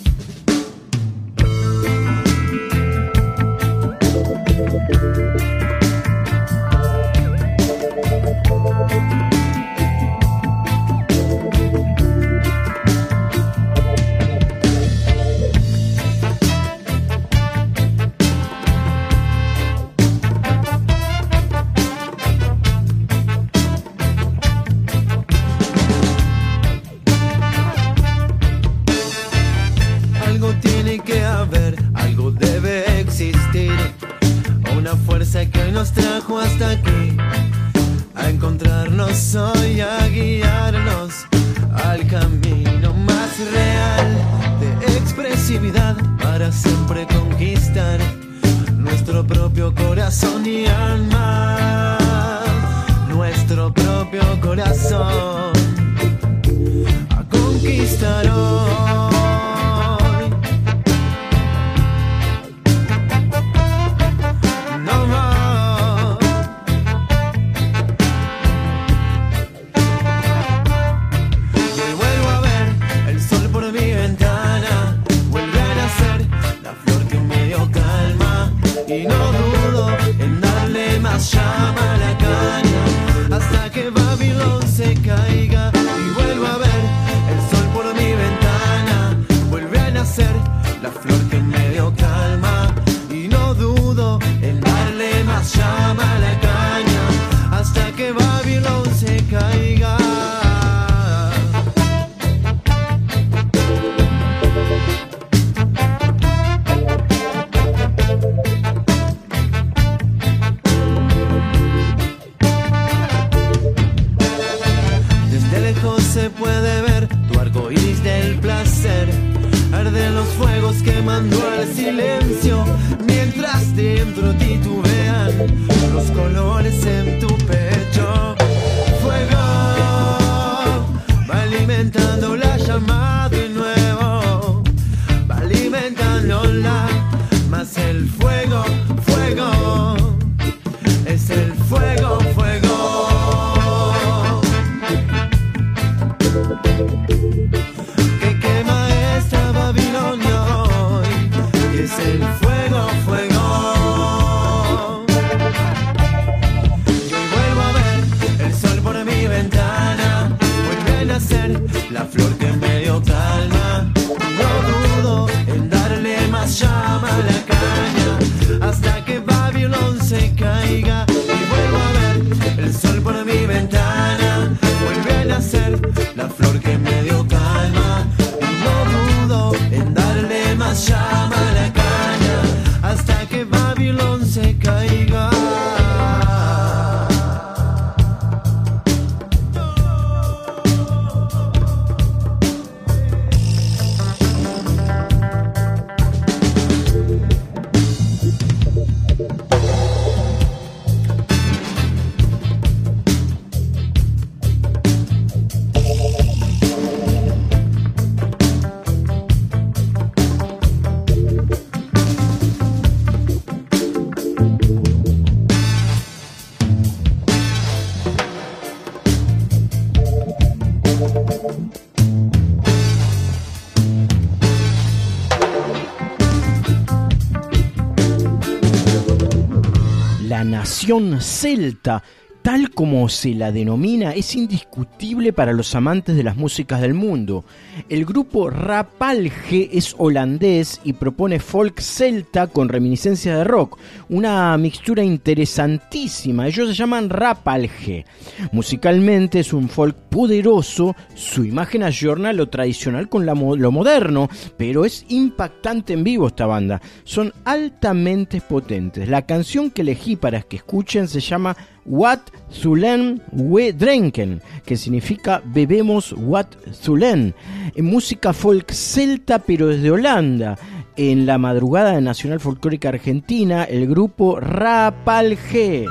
[231.19, 232.03] Celta,
[232.41, 237.45] tal como se la denomina, es indiscutible para los amantes de las músicas del mundo.
[237.87, 243.77] El grupo Rapalge es holandés y propone folk celta con reminiscencias de rock,
[244.09, 246.47] una mixtura interesantísima.
[246.47, 248.05] Ellos se llaman Rapalge.
[248.51, 255.05] Musicalmente es un folk poderoso, su imagen ayorna lo tradicional con lo moderno, pero es
[255.09, 256.81] impactante en vivo esta banda.
[257.03, 259.07] Son altamente potentes.
[259.07, 261.55] La canción que elegí para que escuchen se llama
[261.85, 262.19] What
[262.51, 267.33] Zulen We Drinken, que significa bebemos What Zulen.
[267.75, 270.57] En música folk celta, pero desde Holanda.
[270.95, 275.85] En la madrugada de Nacional Folclórica Argentina, el grupo Rapalge.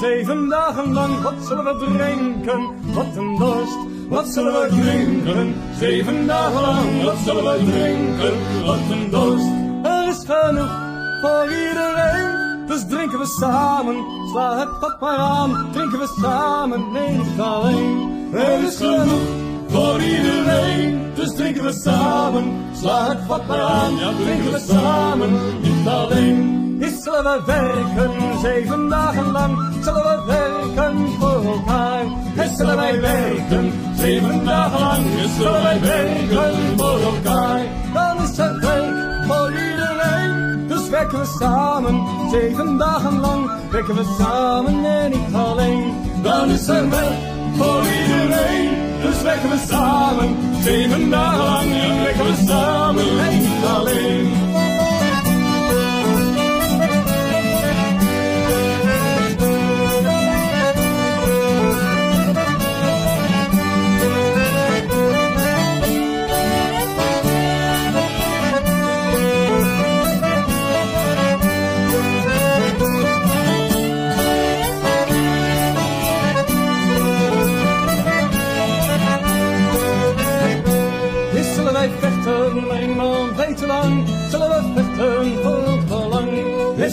[0.00, 1.22] Zeven dagen lang?
[1.22, 2.60] Wat zullen we drinken,
[2.94, 3.78] wat een dorst?
[4.08, 7.02] Wat zullen we drinken, zeven dagen lang?
[7.02, 9.46] Wat zullen we drinken, wat een dorst?
[9.82, 10.88] Er is genoeg
[11.20, 13.96] voor iedereen, dus drinken we samen.
[14.32, 18.28] Sla het vat maar aan, drinken we samen, nee niet alleen.
[18.32, 19.28] Er is genoeg
[19.68, 22.44] voor iedereen, dus drinken we samen.
[22.72, 25.30] Sla het vat maar aan, ja drinken we samen,
[25.62, 26.69] niet alleen.
[26.80, 32.04] Is zullen we werken zeven dagen lang, zullen we werken voor elkaar.
[32.34, 37.60] Is zullen wij werken zeven dagen lang, is zullen wij werken voor elkaar.
[37.92, 43.50] Dan is er werk voor iedereen, dus werken we samen zeven dagen lang.
[43.70, 45.94] Werken we samen en niet alleen.
[46.22, 47.18] Dan is er werk
[47.56, 48.68] voor iedereen,
[49.02, 51.72] dus werken we samen zeven dagen lang.
[51.72, 54.49] En werken we samen en niet alleen.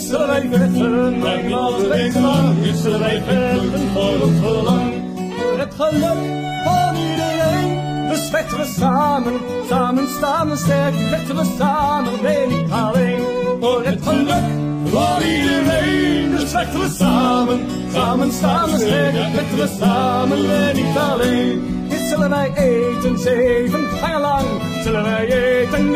[0.06, 4.92] Wij vechten, eenmaal weten lang, is zullen wij vechten voor het belang.
[5.36, 6.18] Voor het geluk
[6.64, 9.32] van iedereen, dus vechten we samen,
[9.68, 13.20] samen staan we sterk, vechten we samen, nee niet alleen.
[13.60, 14.44] Voor het geluk
[14.84, 17.60] van iedereen, dus vechten we samen,
[17.92, 21.86] samen staan we sterk, vechten we samen, nee niet alleen.
[21.88, 24.46] Is zullen wij eten, zeven ga lang.
[24.82, 25.37] Zullen wij eten,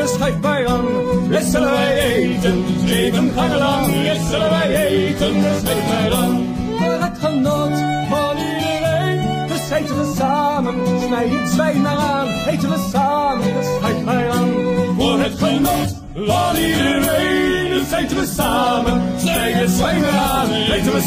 [0.06, 5.34] Scheidbeiern, Lesserei eten, zeven gangelang, Lesserei eten,
[5.64, 6.54] Scheidbeiern.
[6.78, 7.72] Maar het genot
[8.08, 10.74] van iedereen, dus eten we samen,
[11.06, 13.44] snij iets wijn aan, eten we samen,
[13.78, 14.50] Scheidbeiern.
[14.98, 20.04] Voor het genot van iedereen, dus eten we samen, snij het wijn
[20.68, 21.00] Let's we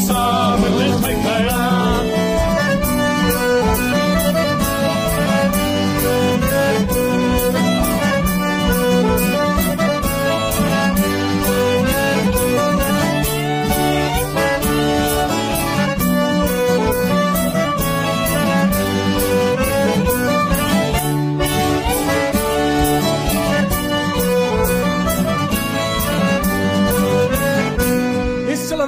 [0.60, 2.05] by Scheidbeiern.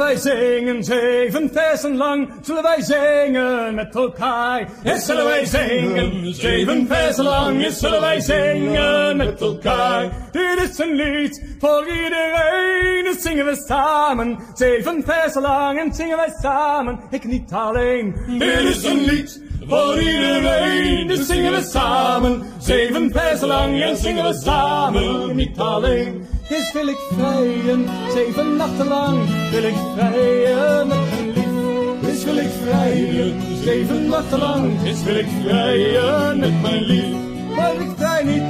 [0.08, 4.68] Wij zingen zeven versen lang, zullen wij zingen met elkaar.
[4.82, 10.10] Is zullen wij zingen zeven versen lang, is zullen wij zingen met elkaar.
[10.32, 14.38] Dit is een lied voor iedereen, dus zingen we samen.
[14.54, 18.16] Zeven versen lang en zingen wij samen, ik niet alleen.
[18.38, 22.42] Dit is een lied voor iedereen, dus zingen we samen.
[22.58, 26.26] Zeven versen lang en zingen we samen, niet alleen.
[26.48, 29.18] Dus wil ik vrijen, zeven nachten lang
[29.50, 32.00] wil ik vrijen met mijn lief.
[32.00, 37.16] Dus wil ik vrijen, zeven nachten lang, dus wil ik vrijen met mijn lief.
[37.56, 38.42] Maar ik vrij niet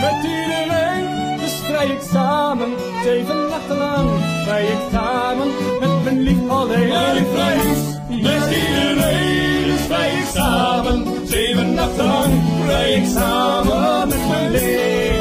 [0.00, 2.72] met iedereen, dus vrij ik samen,
[3.04, 4.08] zeven nachten lang.
[4.44, 5.48] Vrij ik samen
[5.80, 6.88] met mijn lief alleen.
[6.88, 7.56] Maar ik vrij
[8.08, 12.32] niet met iedereen, dus vrij ik samen, zeven nachten lang.
[12.64, 15.15] Vrij ik samen met mijn lief.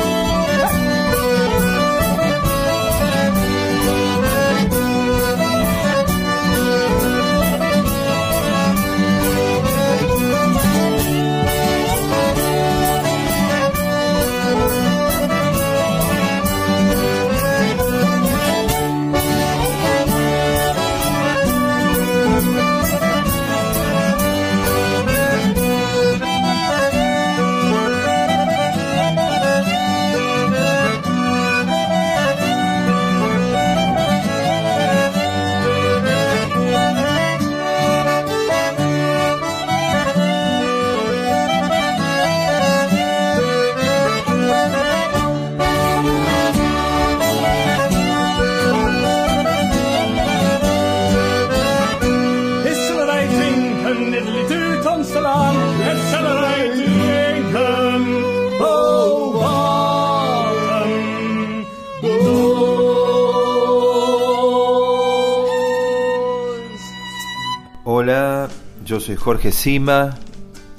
[69.05, 70.17] Soy Jorge Sima,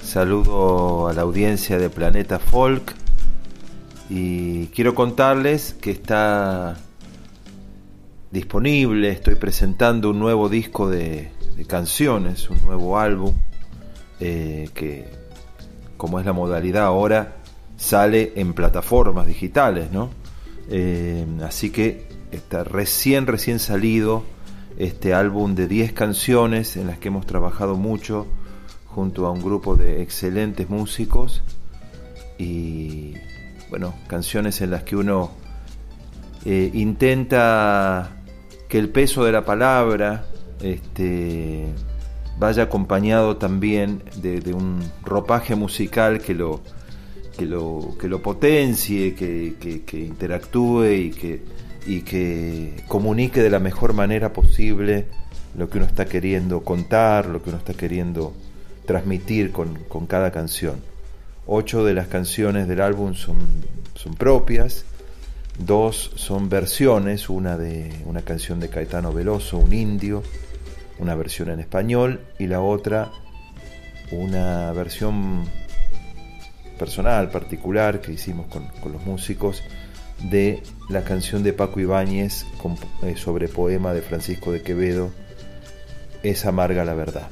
[0.02, 2.92] saludo a la audiencia de Planeta Folk
[4.10, 6.76] y quiero contarles que está
[8.32, 11.30] disponible, estoy presentando un nuevo disco de,
[11.68, 13.32] canciones, un nuevo álbum
[14.18, 15.08] eh, que,
[15.96, 17.36] como es la modalidad ahora,
[17.76, 20.10] sale en plataformas digitales, ¿no?
[20.68, 24.24] Eh, así que está recién, recién salido
[24.78, 28.26] este álbum de 10 canciones en las que hemos trabajado mucho
[28.86, 31.42] junto a un grupo de excelentes músicos.
[32.38, 33.14] Y
[33.70, 35.30] bueno, canciones en las que uno
[36.44, 38.10] eh, intenta
[38.68, 40.26] que el peso de la palabra
[40.60, 41.66] este,
[42.38, 46.60] vaya acompañado también de, un ropaje musical que lo,
[47.38, 49.54] que lo, que lo potencie, que-
[49.86, 51.42] que interactúe y que,
[51.86, 55.06] y que comunique de la mejor manera posible
[55.56, 58.34] lo que uno está queriendo contar, lo que uno está queriendo
[58.84, 60.80] transmitir con, con cada canción.
[61.46, 63.36] Ocho de las canciones del álbum son,
[63.94, 64.84] son propias,
[65.58, 70.22] dos son versiones, una de una canción de Caetano Veloso, un indio,
[70.98, 73.10] una versión en español y la otra
[74.10, 75.44] una versión
[76.78, 79.62] personal, particular que hicimos con, con los músicos
[80.22, 82.46] de la canción de Paco Ibáñez
[83.02, 85.10] eh, sobre poema de Francisco de Quevedo,
[86.22, 87.28] Es amarga la verdad.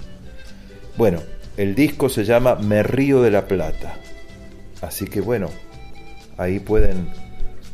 [0.96, 1.20] Bueno,
[1.56, 3.96] el disco se llama Me Río de la Plata.
[4.80, 5.48] Así que bueno,
[6.36, 7.08] ahí pueden,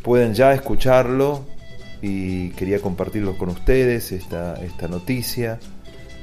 [0.02, 1.44] pueden ya escucharlo
[2.02, 5.58] y quería compartirlo con ustedes, esta, esta noticia,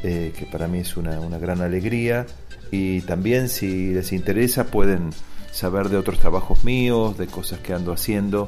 [0.03, 2.25] eh, que para mí es una, una gran alegría.
[2.71, 5.11] Y también si les interesa pueden
[5.51, 8.47] saber de otros trabajos míos, de cosas que ando haciendo,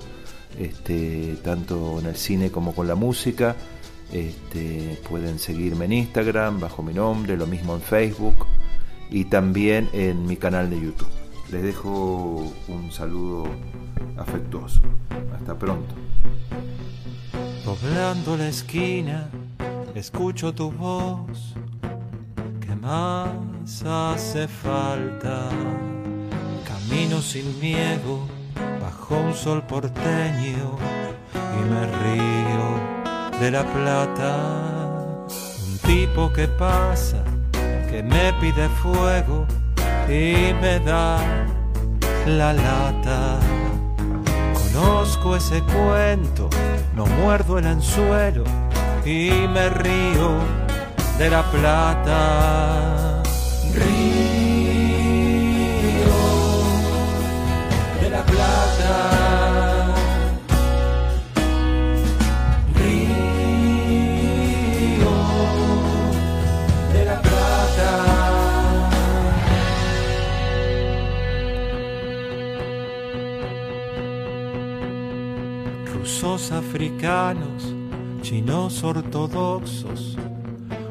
[0.57, 3.55] este, tanto en el cine como con la música.
[4.11, 8.47] Este, pueden seguirme en Instagram bajo mi nombre, lo mismo en Facebook
[9.11, 11.07] y también en mi canal de YouTube.
[11.51, 13.45] Les dejo un saludo
[14.17, 14.81] afectuoso.
[15.35, 15.95] Hasta pronto.
[17.65, 19.29] Doblando la esquina,
[19.95, 21.55] escucho tu voz.
[22.61, 25.49] ¿Qué más hace falta?
[26.67, 28.27] Camino sin miedo,
[28.81, 30.77] bajo un sol porteño
[31.33, 34.35] y me río de la plata.
[35.67, 37.23] Un tipo que pasa,
[37.89, 39.45] que me pide fuego
[40.07, 41.17] y me da
[42.25, 43.39] la lata.
[44.53, 46.49] Conozco ese cuento,
[46.95, 48.43] no muerdo el anzuelo
[49.05, 50.37] y me río
[51.17, 53.08] de la plata.
[76.23, 77.73] Africanos,
[78.21, 80.17] chinos ortodoxos,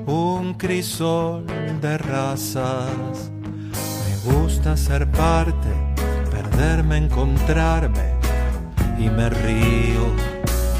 [0.06, 1.44] un crisol
[1.82, 3.30] de razas.
[4.06, 5.68] Me gusta ser parte,
[6.30, 8.14] perderme, encontrarme
[8.98, 10.06] y me río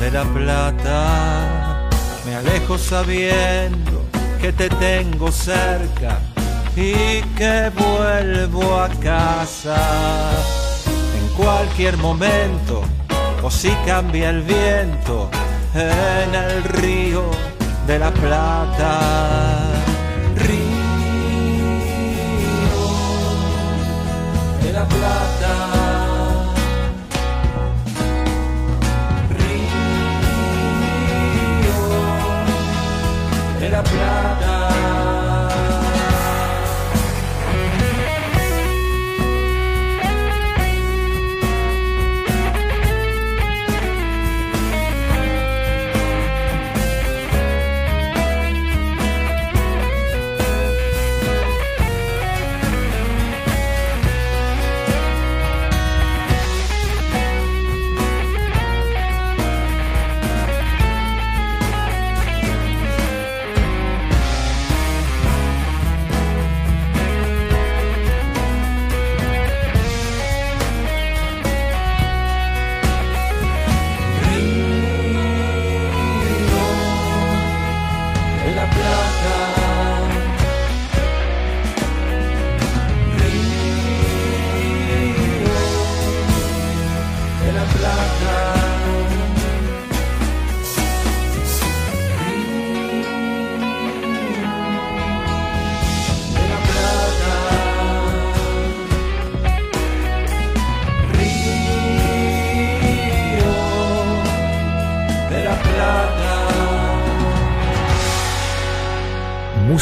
[0.01, 1.91] de la plata.
[2.25, 4.03] Me alejo sabiendo
[4.41, 6.21] que te tengo cerca
[6.75, 9.77] y que vuelvo a casa
[11.19, 12.83] en cualquier momento
[13.43, 15.31] o si cambia el viento
[15.75, 17.25] en el río
[17.87, 18.99] de la plata.
[20.37, 20.69] Río
[24.63, 25.55] de la plata.
[29.39, 29.71] Río
[33.61, 34.48] de la plata.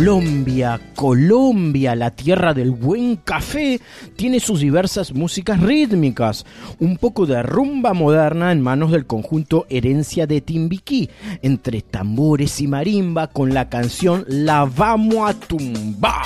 [0.00, 3.78] Colombia, Colombia, la tierra del buen café,
[4.16, 6.46] tiene sus diversas músicas rítmicas,
[6.78, 11.10] un poco de rumba moderna en manos del conjunto Herencia de Timbiquí,
[11.42, 16.24] entre tambores y marimba con la canción La Vamos a Tumbar.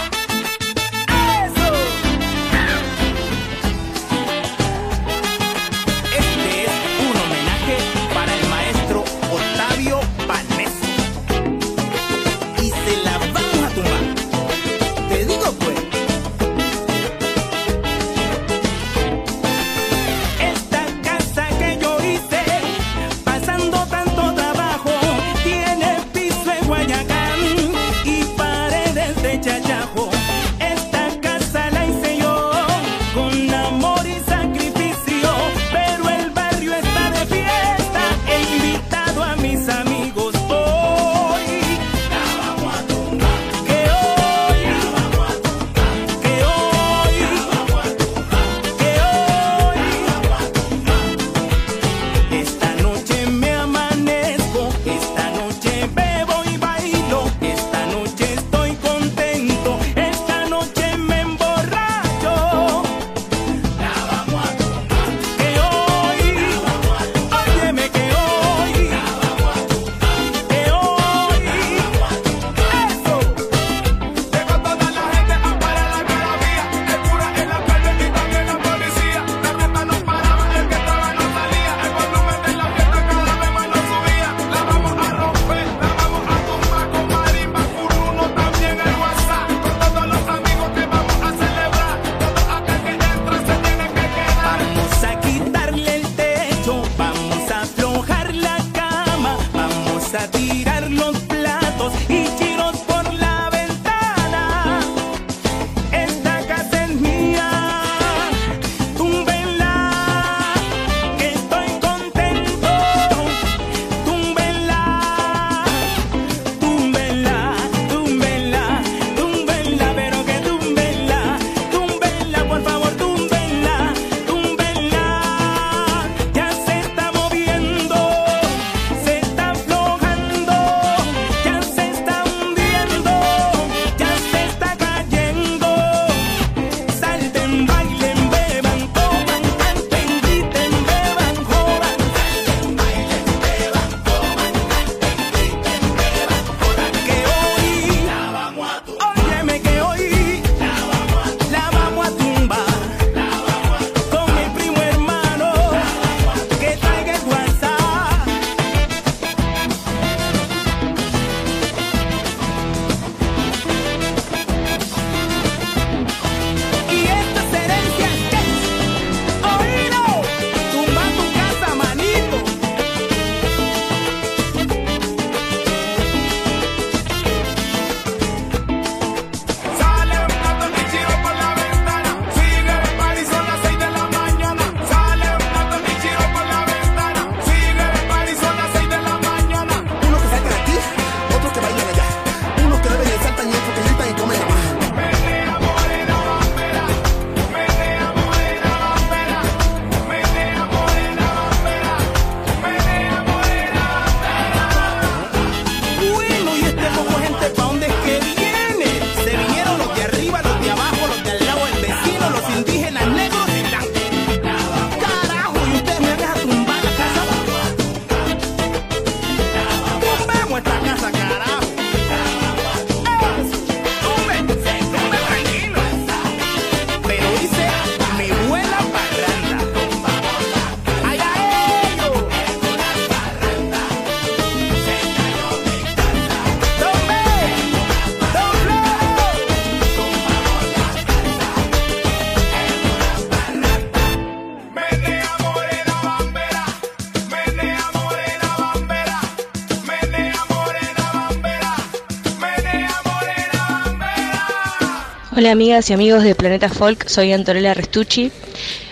[255.44, 258.32] Hola amigas y amigos de Planeta Folk, soy Antonella Restucci.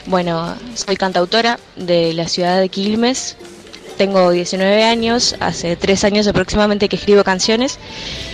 [0.04, 3.38] Bueno, soy cantautora de la ciudad de Quilmes.
[3.96, 7.78] Tengo 19 años, hace 3 años aproximadamente que escribo canciones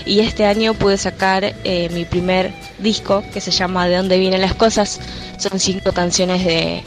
[0.04, 4.40] y este año pude sacar eh, mi primer disco que se llama De dónde vienen
[4.40, 4.98] las cosas.
[5.38, 6.82] Son cinco canciones de,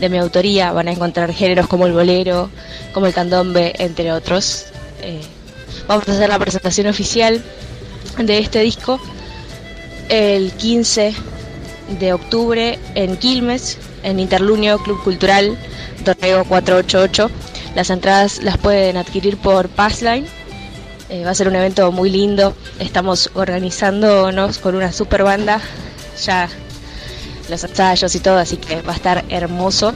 [0.00, 2.50] de mi autoría, van a encontrar géneros como el bolero,
[2.92, 4.64] como el candombe, entre otros.
[5.00, 5.20] Eh,
[5.86, 7.40] vamos a hacer la presentación oficial
[8.18, 9.00] de este disco
[10.12, 11.14] el 15
[11.98, 15.56] de octubre en Quilmes, en Interlunio Club Cultural,
[16.04, 17.30] Torrego 488.
[17.74, 20.26] Las entradas las pueden adquirir por Passline.
[21.08, 22.54] Eh, va a ser un evento muy lindo.
[22.78, 25.62] Estamos organizándonos con una super banda.
[26.22, 26.46] Ya
[27.48, 29.94] los ensayos y todo, así que va a estar hermoso.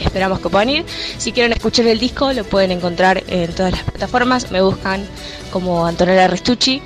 [0.00, 0.86] Esperamos que puedan ir.
[1.18, 4.52] Si quieren escuchar el disco, lo pueden encontrar en todas las plataformas.
[4.52, 5.04] Me buscan
[5.50, 6.80] como Antonella Restucci.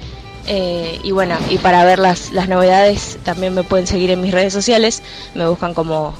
[0.47, 4.33] Eh, y bueno, y para ver las, las novedades también me pueden seguir en mis
[4.33, 5.03] redes sociales.
[5.35, 6.15] Me buscan como,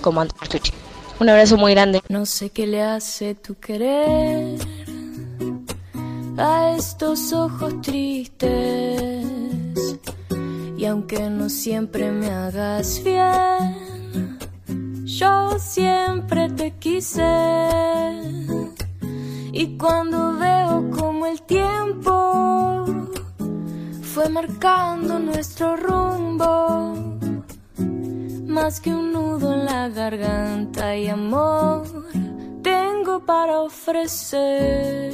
[0.00, 0.72] como Restucci.
[1.18, 2.02] Un abrazo muy grande.
[2.08, 4.58] No sé qué le hace tu querer
[6.36, 9.24] a estos ojos tristes.
[10.76, 14.38] Y aunque no siempre me hagas bien,
[15.04, 17.22] yo siempre te quise.
[19.52, 22.84] Y cuando veo como el tiempo
[24.16, 26.94] fue marcando nuestro rumbo,
[28.46, 31.82] más que un nudo en la garganta y amor,
[32.62, 35.12] tengo para ofrecer.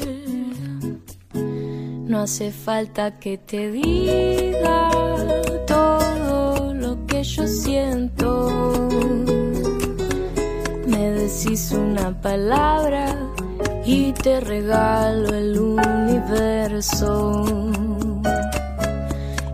[1.34, 4.88] No hace falta que te diga
[5.66, 8.88] todo lo que yo siento.
[10.86, 13.16] Me decís una palabra
[13.84, 17.42] y te regalo el universo.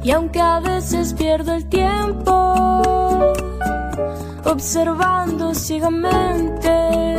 [0.09, 2.33] Y aunque a veces pierdo el tiempo
[4.47, 7.19] observando ciegamente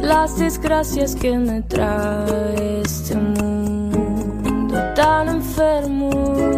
[0.00, 6.55] las desgracias que me trae este mundo tan enfermo.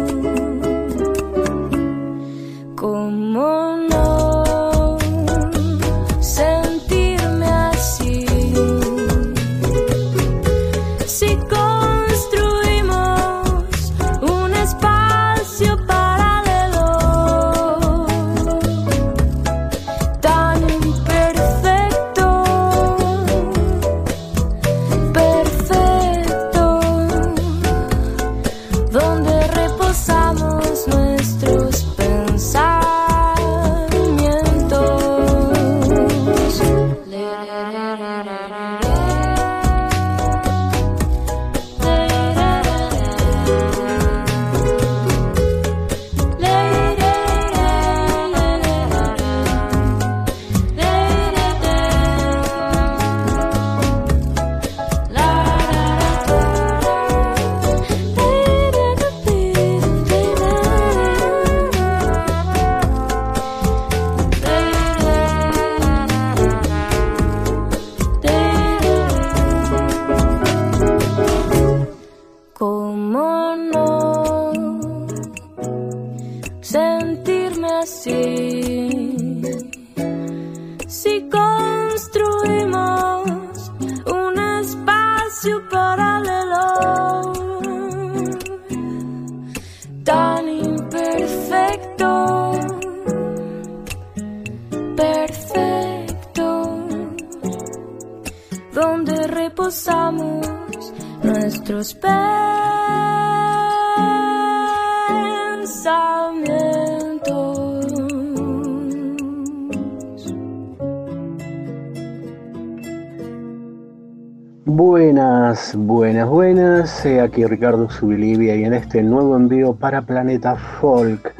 [116.99, 121.33] Aquí Ricardo Subilivia y en este nuevo envío para Planeta Folk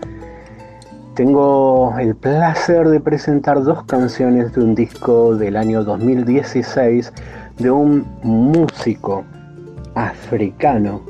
[1.16, 7.12] tengo el placer de presentar dos canciones de un disco del año 2016
[7.58, 9.26] de un músico
[9.96, 11.02] africano,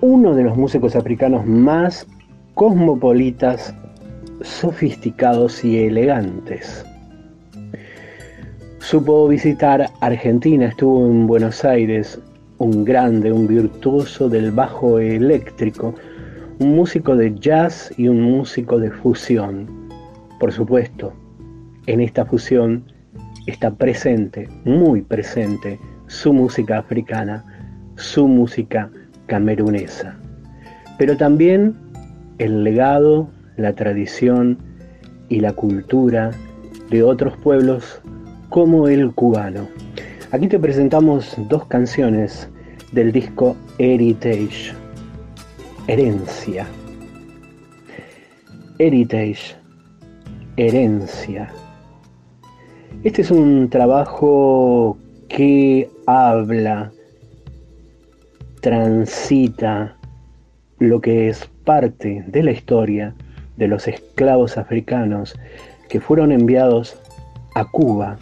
[0.00, 2.08] uno de los músicos africanos más
[2.54, 3.72] cosmopolitas,
[4.42, 6.84] sofisticados y elegantes.
[8.80, 12.20] Supo visitar Argentina, estuvo en Buenos Aires,
[12.60, 15.94] un grande, un virtuoso del bajo eléctrico,
[16.58, 19.66] un músico de jazz y un músico de fusión.
[20.38, 21.14] Por supuesto,
[21.86, 22.84] en esta fusión
[23.46, 27.42] está presente, muy presente, su música africana,
[27.96, 28.90] su música
[29.24, 30.18] camerunesa.
[30.98, 31.74] Pero también
[32.36, 34.58] el legado, la tradición
[35.30, 36.30] y la cultura
[36.90, 38.02] de otros pueblos
[38.50, 39.66] como el cubano.
[40.32, 42.48] Aquí te presentamos dos canciones
[42.92, 44.72] del disco Heritage,
[45.88, 46.68] Herencia.
[48.78, 49.56] Heritage,
[50.56, 51.52] Herencia.
[53.02, 54.96] Este es un trabajo
[55.28, 56.92] que habla,
[58.60, 59.96] transita
[60.78, 63.16] lo que es parte de la historia
[63.56, 65.34] de los esclavos africanos
[65.88, 66.96] que fueron enviados
[67.56, 68.16] a Cuba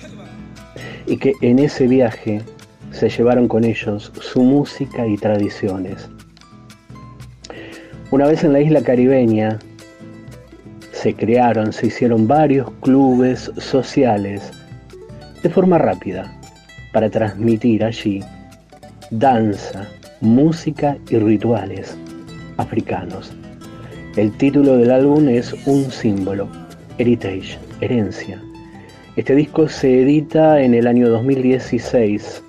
[1.06, 2.42] y que en ese viaje
[2.90, 6.08] se llevaron con ellos su música y tradiciones.
[8.10, 9.58] Una vez en la isla caribeña
[10.92, 14.50] se crearon, se hicieron varios clubes sociales
[15.42, 16.32] de forma rápida
[16.92, 18.22] para transmitir allí
[19.10, 19.86] danza,
[20.20, 21.96] música y rituales
[22.56, 23.32] africanos.
[24.16, 26.48] El título del álbum es Un símbolo,
[26.98, 28.42] Heritage, herencia.
[29.18, 32.40] Este disco se edita en el año 2016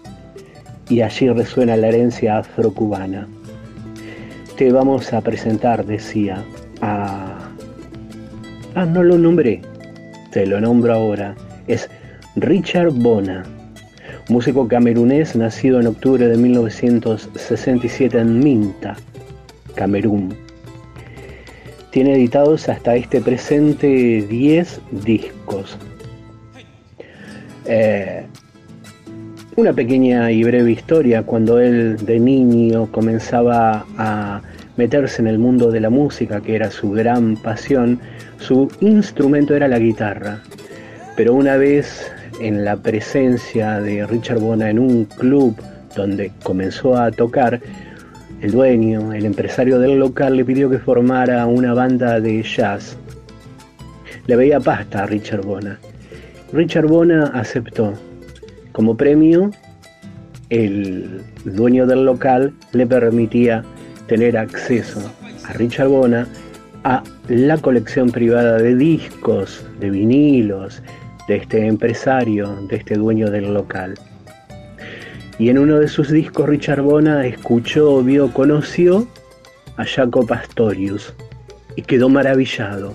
[0.88, 3.28] y allí resuena la herencia afrocubana.
[4.56, 6.44] Te vamos a presentar, decía,
[6.82, 7.40] a...
[8.76, 9.62] Ah, no lo nombré,
[10.32, 11.34] te lo nombro ahora.
[11.66, 11.90] Es
[12.36, 13.46] Richard Bona,
[14.30, 18.96] músico camerunés nacido en octubre de 1967 en Minta,
[19.74, 20.36] Camerún.
[21.90, 25.80] Tiene editados hasta este presente 10 discos.
[27.72, 28.26] Eh,
[29.58, 34.42] una pequeña y breve historia, cuando él de niño comenzaba a
[34.76, 38.00] meterse en el mundo de la música, que era su gran pasión,
[38.40, 40.42] su instrumento era la guitarra.
[41.16, 45.56] Pero una vez en la presencia de Richard Bona en un club
[45.96, 47.60] donde comenzó a tocar,
[48.42, 52.98] el dueño, el empresario del local, le pidió que formara una banda de jazz.
[54.26, 55.78] Le veía pasta a Richard Bona.
[56.52, 57.94] Richard Bona aceptó.
[58.72, 59.52] Como premio,
[60.50, 63.64] el dueño del local le permitía
[64.08, 65.00] tener acceso
[65.48, 66.28] a Richard Bona
[66.84, 70.82] a la colección privada de discos, de vinilos,
[71.28, 73.94] de este empresario, de este dueño del local.
[75.38, 79.08] Y en uno de sus discos Richard Bona escuchó, vio, conoció
[79.78, 81.14] a Jaco Pastorius
[81.76, 82.94] y quedó maravillado,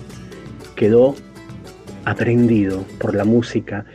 [0.75, 1.15] quedó
[2.05, 3.85] aprendido por la música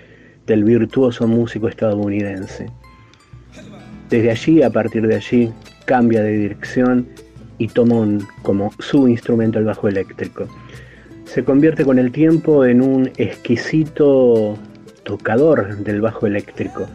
[0.47, 2.67] del virtuoso músico estadounidense.
[4.09, 5.53] Desde allí, a partir de allí,
[5.87, 7.07] cambia de dirección
[7.59, 10.49] y toma como su instrumento el bajo eléctrico.
[11.25, 14.59] Se convierte con el tiempo en un exquisito
[15.05, 16.89] tocador del bajo eléctrico.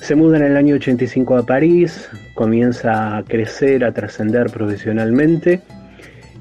[0.00, 5.60] Se muda en el año 85 a París, comienza a crecer, a trascender profesionalmente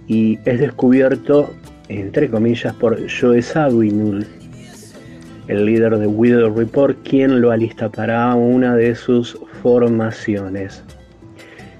[0.08, 1.54] y es descubierto,
[1.99, 4.26] entre comillas, por Joe Zawinul,
[5.47, 10.84] el líder de Widow Report, quien lo alista para una de sus formaciones.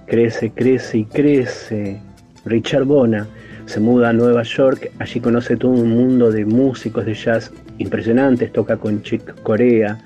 [0.08, 2.02] Crece, crece y crece.
[2.44, 3.28] Richard Bona
[3.66, 8.52] se muda a Nueva York, allí conoce todo un mundo de músicos de jazz impresionantes,
[8.52, 9.98] toca con Chick Corea,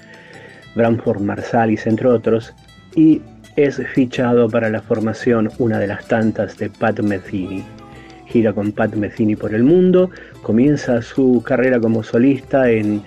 [0.75, 2.53] Bramford Marsalis, entre otros,
[2.95, 3.21] y
[3.55, 7.63] es fichado para la formación, una de las tantas, de Pat Metheny.
[8.35, 10.09] Gira con Pat Metheny por el mundo,
[10.41, 13.01] comienza su carrera como solista en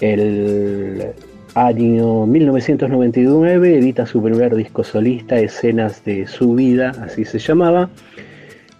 [0.00, 1.12] el
[1.54, 7.90] año 1999, edita su primer disco solista, Escenas de su vida, así se llamaba,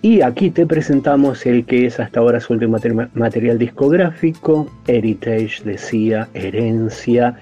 [0.02, 5.62] y aquí te presentamos el que es hasta ahora su último mater- material discográfico, Heritage,
[5.64, 7.36] decía, herencia,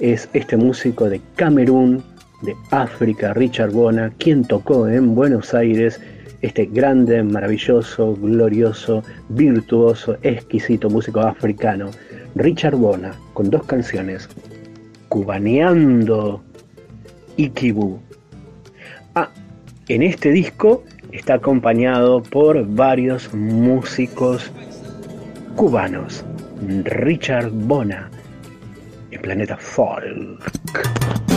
[0.00, 2.02] es este músico de Camerún,
[2.40, 6.00] de África, Richard Bona, quien tocó en Buenos Aires
[6.42, 11.90] este grande, maravilloso, glorioso, virtuoso, exquisito músico africano,
[12.34, 14.28] Richard Bona, con dos canciones,
[15.08, 16.42] Cubaneando
[17.36, 18.00] y Kibú.
[19.14, 19.30] Ah,
[19.88, 24.50] en este disco está acompañado por varios músicos
[25.56, 26.24] cubanos.
[26.84, 28.10] Richard Bona,
[29.10, 31.29] en Planeta Folk.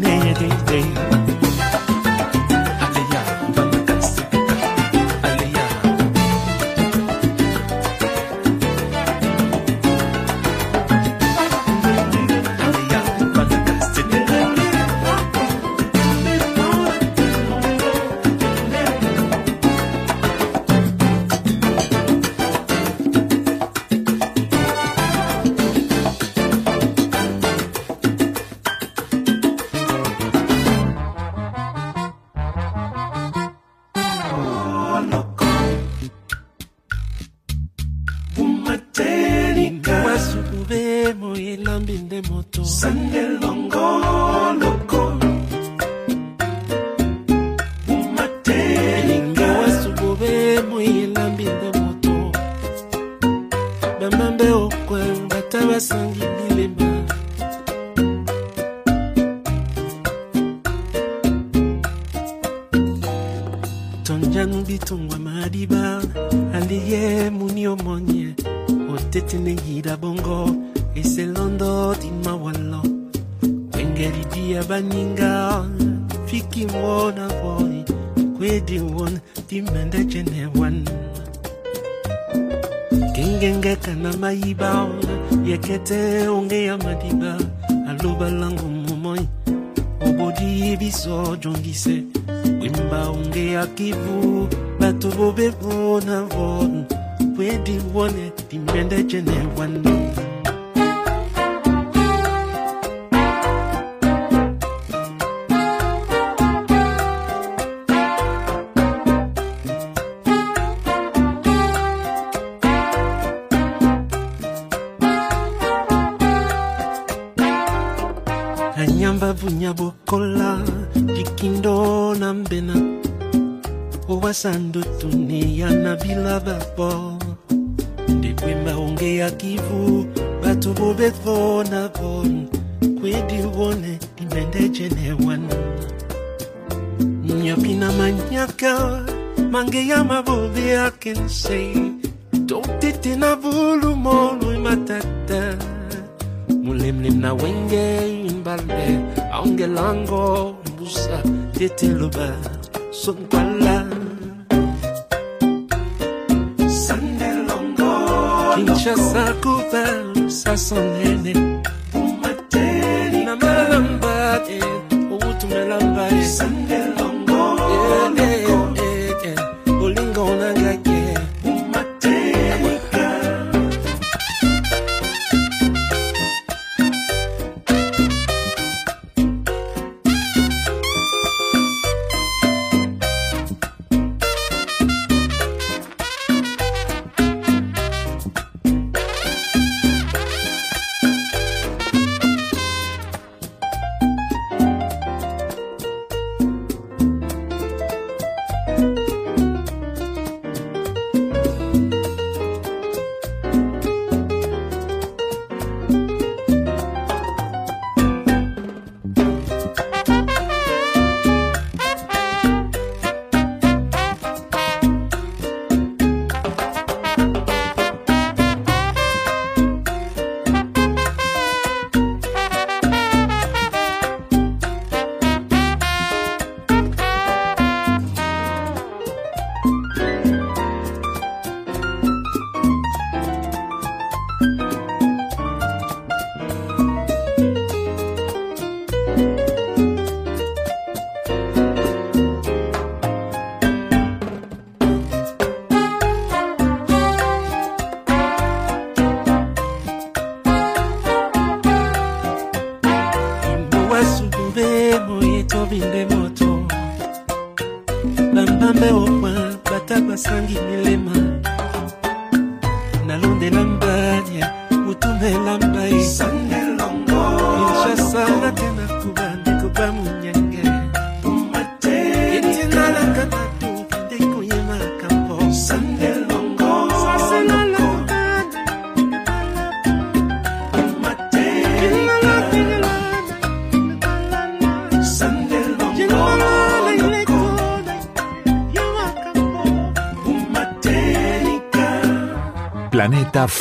[0.00, 1.09] 내게 돼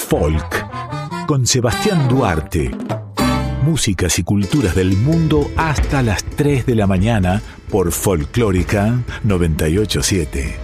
[0.09, 2.71] Folk con Sebastián Duarte.
[3.63, 10.55] Músicas y culturas del mundo hasta las 3 de la mañana por Folclórica 987.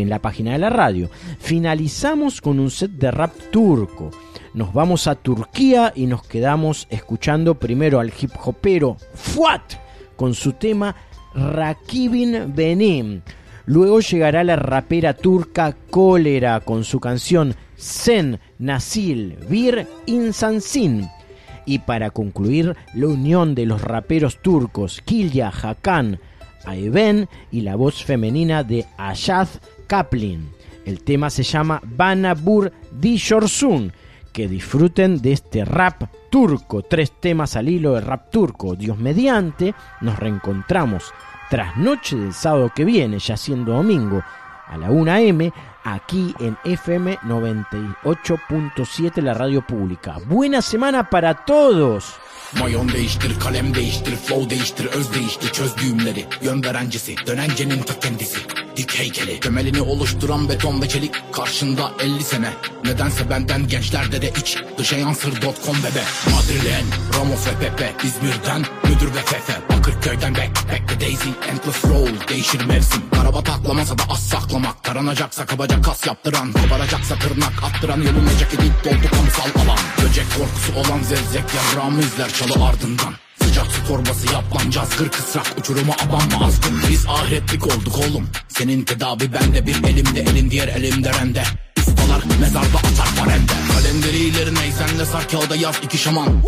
[0.00, 1.10] en la página de la radio.
[1.38, 4.10] Finalizamos con un set de rap turco.
[4.54, 9.74] Nos vamos a Turquía y nos quedamos escuchando primero al hip hopero Fuat
[10.16, 10.94] con su tema
[11.34, 13.22] Rakibin Benim.
[13.66, 21.08] Luego llegará la rapera turca Cólera con su canción Sen Nasil Bir Insansin.
[21.66, 26.20] Y para concluir, la unión de los raperos turcos Kilya Hakan,
[26.66, 30.50] Ayben y la voz femenina de Ayaz Kaplin.
[30.84, 33.92] El tema se llama Banabur Dijorsun.
[34.32, 36.82] Que disfruten de este rap turco.
[36.82, 38.74] Tres temas al hilo de rap turco.
[38.74, 41.12] Dios mediante, nos reencontramos
[41.50, 44.22] tras noche del sábado que viene, ya siendo domingo,
[44.66, 45.50] a la 1 am,
[45.84, 50.16] aquí en FM 98.7, la radio pública.
[50.26, 52.16] Buena semana para todos.
[52.60, 56.26] Mayon değiştir, kalem değiştir, flow değiştir, öz değiştir, çöz düğümleri.
[56.42, 58.38] Yön verencesi, dönencenin ta kendisi.
[58.76, 61.32] Dik heykeli, temelini oluşturan beton ve çelik.
[61.32, 62.52] Karşında 50 sene,
[62.84, 64.56] nedense benden gençlerde de iç.
[64.78, 66.04] Dışa yansır.com bebe.
[66.34, 68.64] Madrilen, Ramos ve Pepe İzmir'den.
[68.84, 73.02] Müdür ve Fefe Bakırköy'den back, back the daisy Endless roll, değişir mevsim.
[73.10, 74.84] Karabat aklamasa da az saklamak.
[74.84, 76.52] Taranacaksa kabaca kas yaptıran.
[76.52, 78.00] Koparacaksa tırnak attıran.
[78.00, 79.78] Yolun ceketi doldu kamusal alan.
[80.02, 84.88] Böcek korkusu olan zevzek yarrağımı izler çalı ardından Sıcak su torbası yaplanacağız.
[84.88, 86.82] Kır kısrak uçuruma abanma azgın.
[86.90, 88.28] Biz ahiretlik olduk oğlum.
[88.48, 91.42] Senin tedavi bende bir elimde elin diğer elimde rende.
[91.78, 96.42] Ustalar mezarda atar parende Kalenderi ileri neysen de sar kağıda yaz iki şaman.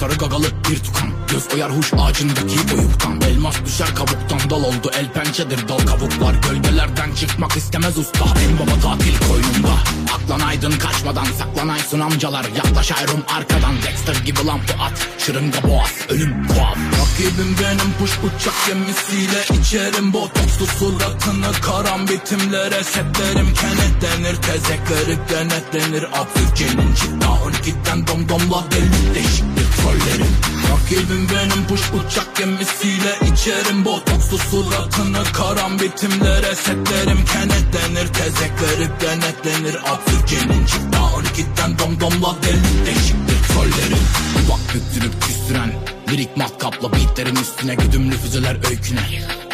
[0.00, 5.12] Sarı gagalı bir tukan Göz oyar huş ağacındaki oyuktan Elmas düşer kabuktan Dal oldu el
[5.12, 6.34] pençedir dal kabuklar.
[6.34, 9.74] Gölgelerden çıkmak istemez usta En baba tatil koynunda
[10.14, 12.44] Aklanaydın kaçmadan Saklanaysın amcalar.
[12.56, 18.54] Yaklaş ayrım arkadan Dexter gibi lampı at Şırınga boğaz Ölüm tuhaf Rakibim benim puş uçak
[18.66, 23.54] gemisiyle içerim botokslu suratını karambitimlere setlerim.
[23.54, 30.32] Kenetlenir tezekleri denetlenir Absürcenin cidda 12'den domdomla deli deşiktir trollerim
[30.70, 33.84] Rakibim benim puş uçak gemisiyle içerim.
[33.84, 37.24] Botokslu suratını karambitimlere setlerim.
[37.32, 39.74] Kenetlenir tezekleri denetlenir.
[39.74, 43.52] Absürcenin cidda 12'den domdomla deli deşiktir.
[43.52, 44.04] Trollerim
[44.50, 45.72] Bak büktürüp küstüren
[46.10, 49.00] Lirik matkapla beatlerin üstüne güdümlü füzeler öyküne.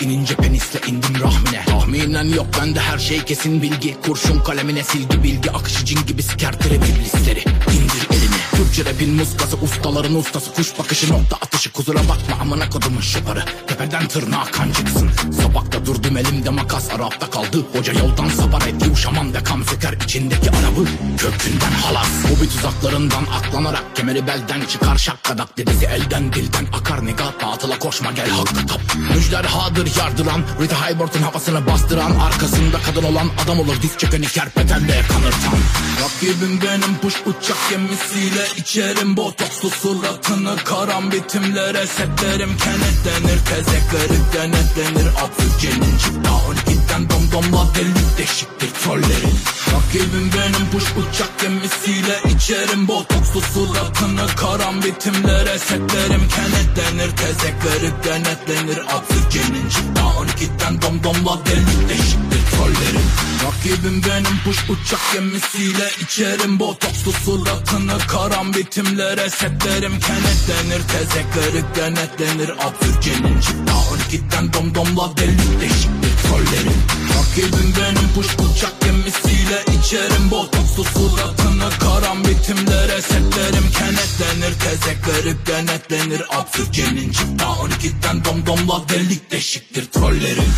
[0.01, 1.65] İnince penisle indim rahmine.
[1.66, 3.62] Tahminen yok bende her şey kesin.
[3.62, 7.40] Bilgi Kurşun kalemine silgi bilgi Akışı cin gibi sikertirim iblisleri.
[7.73, 8.26] İndir elini
[8.57, 10.53] Türkçe rapin muskası ustaların ustası.
[10.53, 11.73] Kuş bakışı nokta atışı.
[11.73, 13.45] Kusura bakma amına kodumun şıparı.
[13.66, 15.11] Tepeden tırnağa kan çıksın.
[15.43, 16.91] Sabakta durdum elimde makas.
[16.91, 20.85] Arapta kaldı hoca yoldan sapar etti Uşaman da kam söker içindeki arabı.
[21.19, 22.09] Kökünden halas.
[22.24, 24.99] Hobi tuzaklarından aklanarak Kemeri belden çıkar.
[24.99, 27.07] Şakkadak Dedesi elden dilden akar.
[27.07, 28.81] Negat Batıla koşma gel hakka tap.
[29.15, 32.19] Müjderhadır yardıran Rita Hayworth'un havasını bastıran.
[32.19, 33.83] Arkasında kadın olan adam olur.
[33.83, 35.59] Diz çökeni kerpetenle kanırtan.
[36.05, 42.56] Rakibim benim puş uçak gemisiyle ve içerim botokslu suratını Karan bitimlere setlerim.
[42.56, 49.39] Kenetlenir Tezekleri denetlenir Abdülcelin çift daha giden domdomla delik deşiktir trollerin.
[49.75, 60.01] Rakibim benim puş uçak gemisiyle içerim botokslu suratını Karambitimlere setlerim kenetlenir Tezekleri denetlenir Absürcenin cidda
[60.01, 63.07] 12'den domdomla deli deşiktir trollerin
[63.47, 73.73] Rakibim benim puş uçak gemisiyle içerim botokslu suratını Karambitimlere setlerim kenetlenir Tezekleri denetlenir Absürcenin cidda
[73.73, 76.81] 12'den domdomla deli deşiktir trollerin
[77.19, 83.70] Rakibim benim puş uçak gemisiyle Gece içerim bol tuzlu suratını Karan bitimlere setlerim.
[83.78, 86.23] Kenetlenir Tezekler ip denetlenir.
[86.39, 90.53] Absürgenin çıkta 12'den domdomla delik deşiktir trollerim.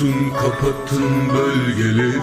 [0.00, 2.20] Diyorsun kapattın bölgeleri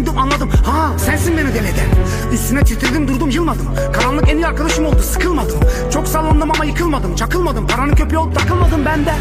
[0.00, 0.50] Düşündüm anladım.
[0.64, 1.88] Ha sensin beni deli eden
[2.32, 3.66] Üstüne titredim durdum yılmadım.
[3.92, 5.60] Karanlık en iyi arkadaşım oldu sıkılmadım.
[5.92, 7.66] Çok sallandım ama yıkılmadım çakılmadım.
[7.66, 9.14] Paranın köpeği olup takılmadım bende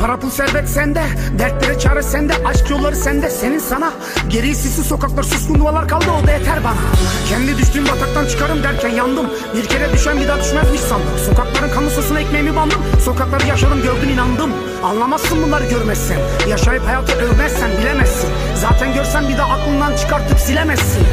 [0.00, 1.02] Para pul servet sende
[1.38, 3.30] Dertlere çare sende Aşk yolları sende.
[3.30, 3.92] Senin sana
[4.28, 6.80] Geriye sisli sokaklar suskun duvarlar kaldı o da yeter bana.
[7.28, 9.26] Kendi düştüğüm bataktan çıkarım derken yandım.
[9.56, 11.18] Bir kere düşen bir daha düşmezmiş sandım.
[11.26, 12.80] Sokakların kamu sosuna ekmeğimi bandım.
[13.04, 14.50] Sokakları yaşadım gördüm inandım
[14.84, 16.18] Anlamazsın bunları görmezsen.
[16.48, 18.30] Yaşayıp hayatı övmezsen bilemezsin.
[18.54, 21.06] Zaten görsen bir daha aklından çıkartıp silemezsin.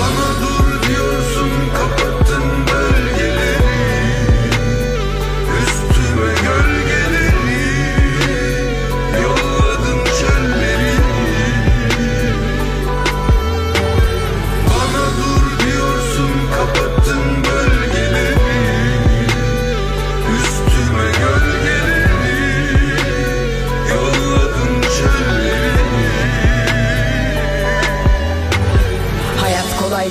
[0.00, 0.63] Bana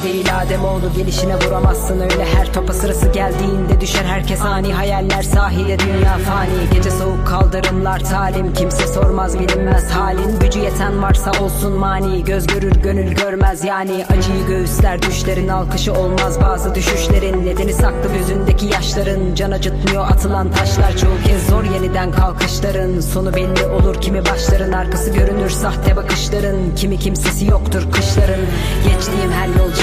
[0.03, 2.25] değil Ademoğlu gelişine vuramazsın öyle.
[2.25, 4.73] Her topa sırası geldiğinde düşer herkes ani.
[4.73, 6.69] Hayaller sahile dünya fani.
[6.73, 8.53] Gece soğuk kaldırımlar talim.
[8.53, 10.39] Kimse sormaz bilinmez halin.
[10.39, 12.23] Gücü yeten varsa olsun mani.
[12.23, 14.05] Göz görür gönül görmez yani.
[14.17, 16.41] Acıyı göğüsler düşlerin alkışı olmaz.
[16.41, 19.35] Bazı düşüşlerin nedeni saklı gözündeki yaşların.
[19.35, 20.97] Can acıtmıyor atılan taşlar.
[20.97, 22.99] Çoğu kez zor yeniden kalkışların.
[22.99, 24.71] Sonu belli olur kimi başların.
[24.71, 26.75] Arkası görünür sahte bakışların.
[26.75, 28.41] Kimi kimsesi yoktur kışların.
[28.87, 29.73] Geçtiğim her yol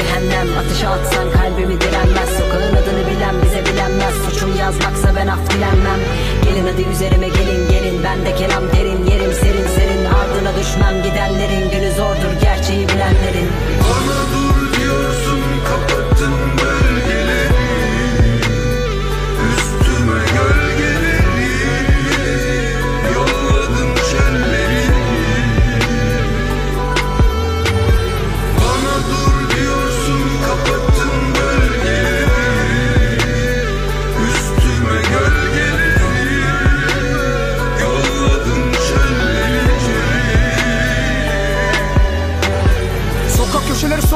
[0.60, 2.30] ateşe atsan kalbimi direnmez.
[2.38, 4.14] Sokağın adını bilen bize bilenmez.
[4.24, 6.00] Suçum yazmaksa ben af dilenmem.
[6.44, 8.04] Gelin hadi üzerime gelin gelin.
[8.04, 10.04] Bende kelam derin yerim serin serin.
[10.04, 11.70] Ardına düşmem gidenlerin.
[11.70, 13.48] Günü zordur gerçeği bilenlerin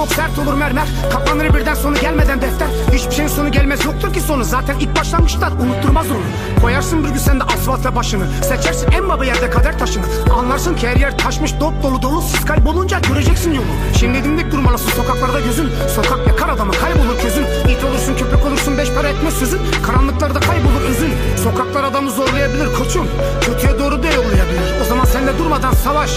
[0.04, 0.88] soğuk sert olur mermer.
[1.12, 4.44] Katlanır birden sonu gelmeden defter Hiçbir şeyin sonu gelmez yoktur ki sonu.
[4.44, 6.60] Zaten ilk başlangıçlar unutturmaz onu.
[6.62, 8.26] Koyarsın bir gün sen de asfalta başını.
[8.42, 10.04] Seçersin en baba yerde kader taşını.
[10.38, 12.22] Anlarsın ki her yer taşmış dop dolu dolu.
[12.22, 13.66] Siz kaybolunca göreceksin yolu.
[13.98, 18.90] Şimdi dimdik durmalısın sokaklarda gözün Sokak yakar adamı kaybolur közün İt olursun köpek olursun beş
[18.92, 19.60] para etmez sözün.
[19.86, 21.12] Karanlıklarda kaybolur özün.
[21.44, 23.08] Sokaklar adamı zorlayabilir koçum.
[23.40, 24.80] Kötüye doğru da yollayabilir.
[24.82, 26.10] O zaman sen de durmadan savaş.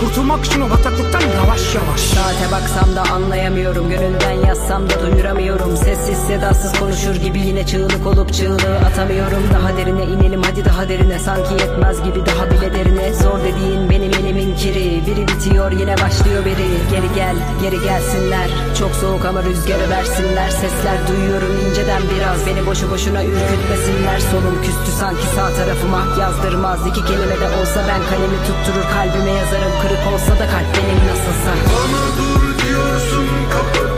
[0.00, 2.00] Kurtulmak için o bataklıktan yavaş yavaş.
[2.00, 3.90] Saate baksam da anlayamıyorum.
[3.90, 5.76] Gönülden yazsam da duyuramıyorum.
[5.76, 9.42] Sessiz sedasız konuşur gibi yine çığlık olup çığlığı atamıyorum.
[9.54, 11.18] Daha derine inelim hadi daha derine.
[11.18, 13.14] Sanki yetmez gibi daha bile derine.
[13.14, 15.06] Zor dediğin benim elimin kiri.
[15.06, 16.68] Biri bitiyor yine başlıyor biri.
[16.90, 18.48] Geri gel geri gelsinler.
[18.78, 20.50] Çok soğuk ama rüzgarı versinler.
[20.50, 22.46] Sesler duyuyorum inceden biraz.
[22.46, 24.18] Beni boşu boşuna ürkütmesinler.
[24.30, 26.02] Solum küstü sanki sağ tarafıma.
[26.20, 26.86] Yazdırmaz.
[26.86, 28.86] İki kelime de olsa Ben kalemi tutturur.
[28.94, 29.72] Kalbime yazarım.
[29.82, 31.50] Kırık olsa da kalp benim nasılsa.
[31.74, 33.93] Bana dur diyorsun kapat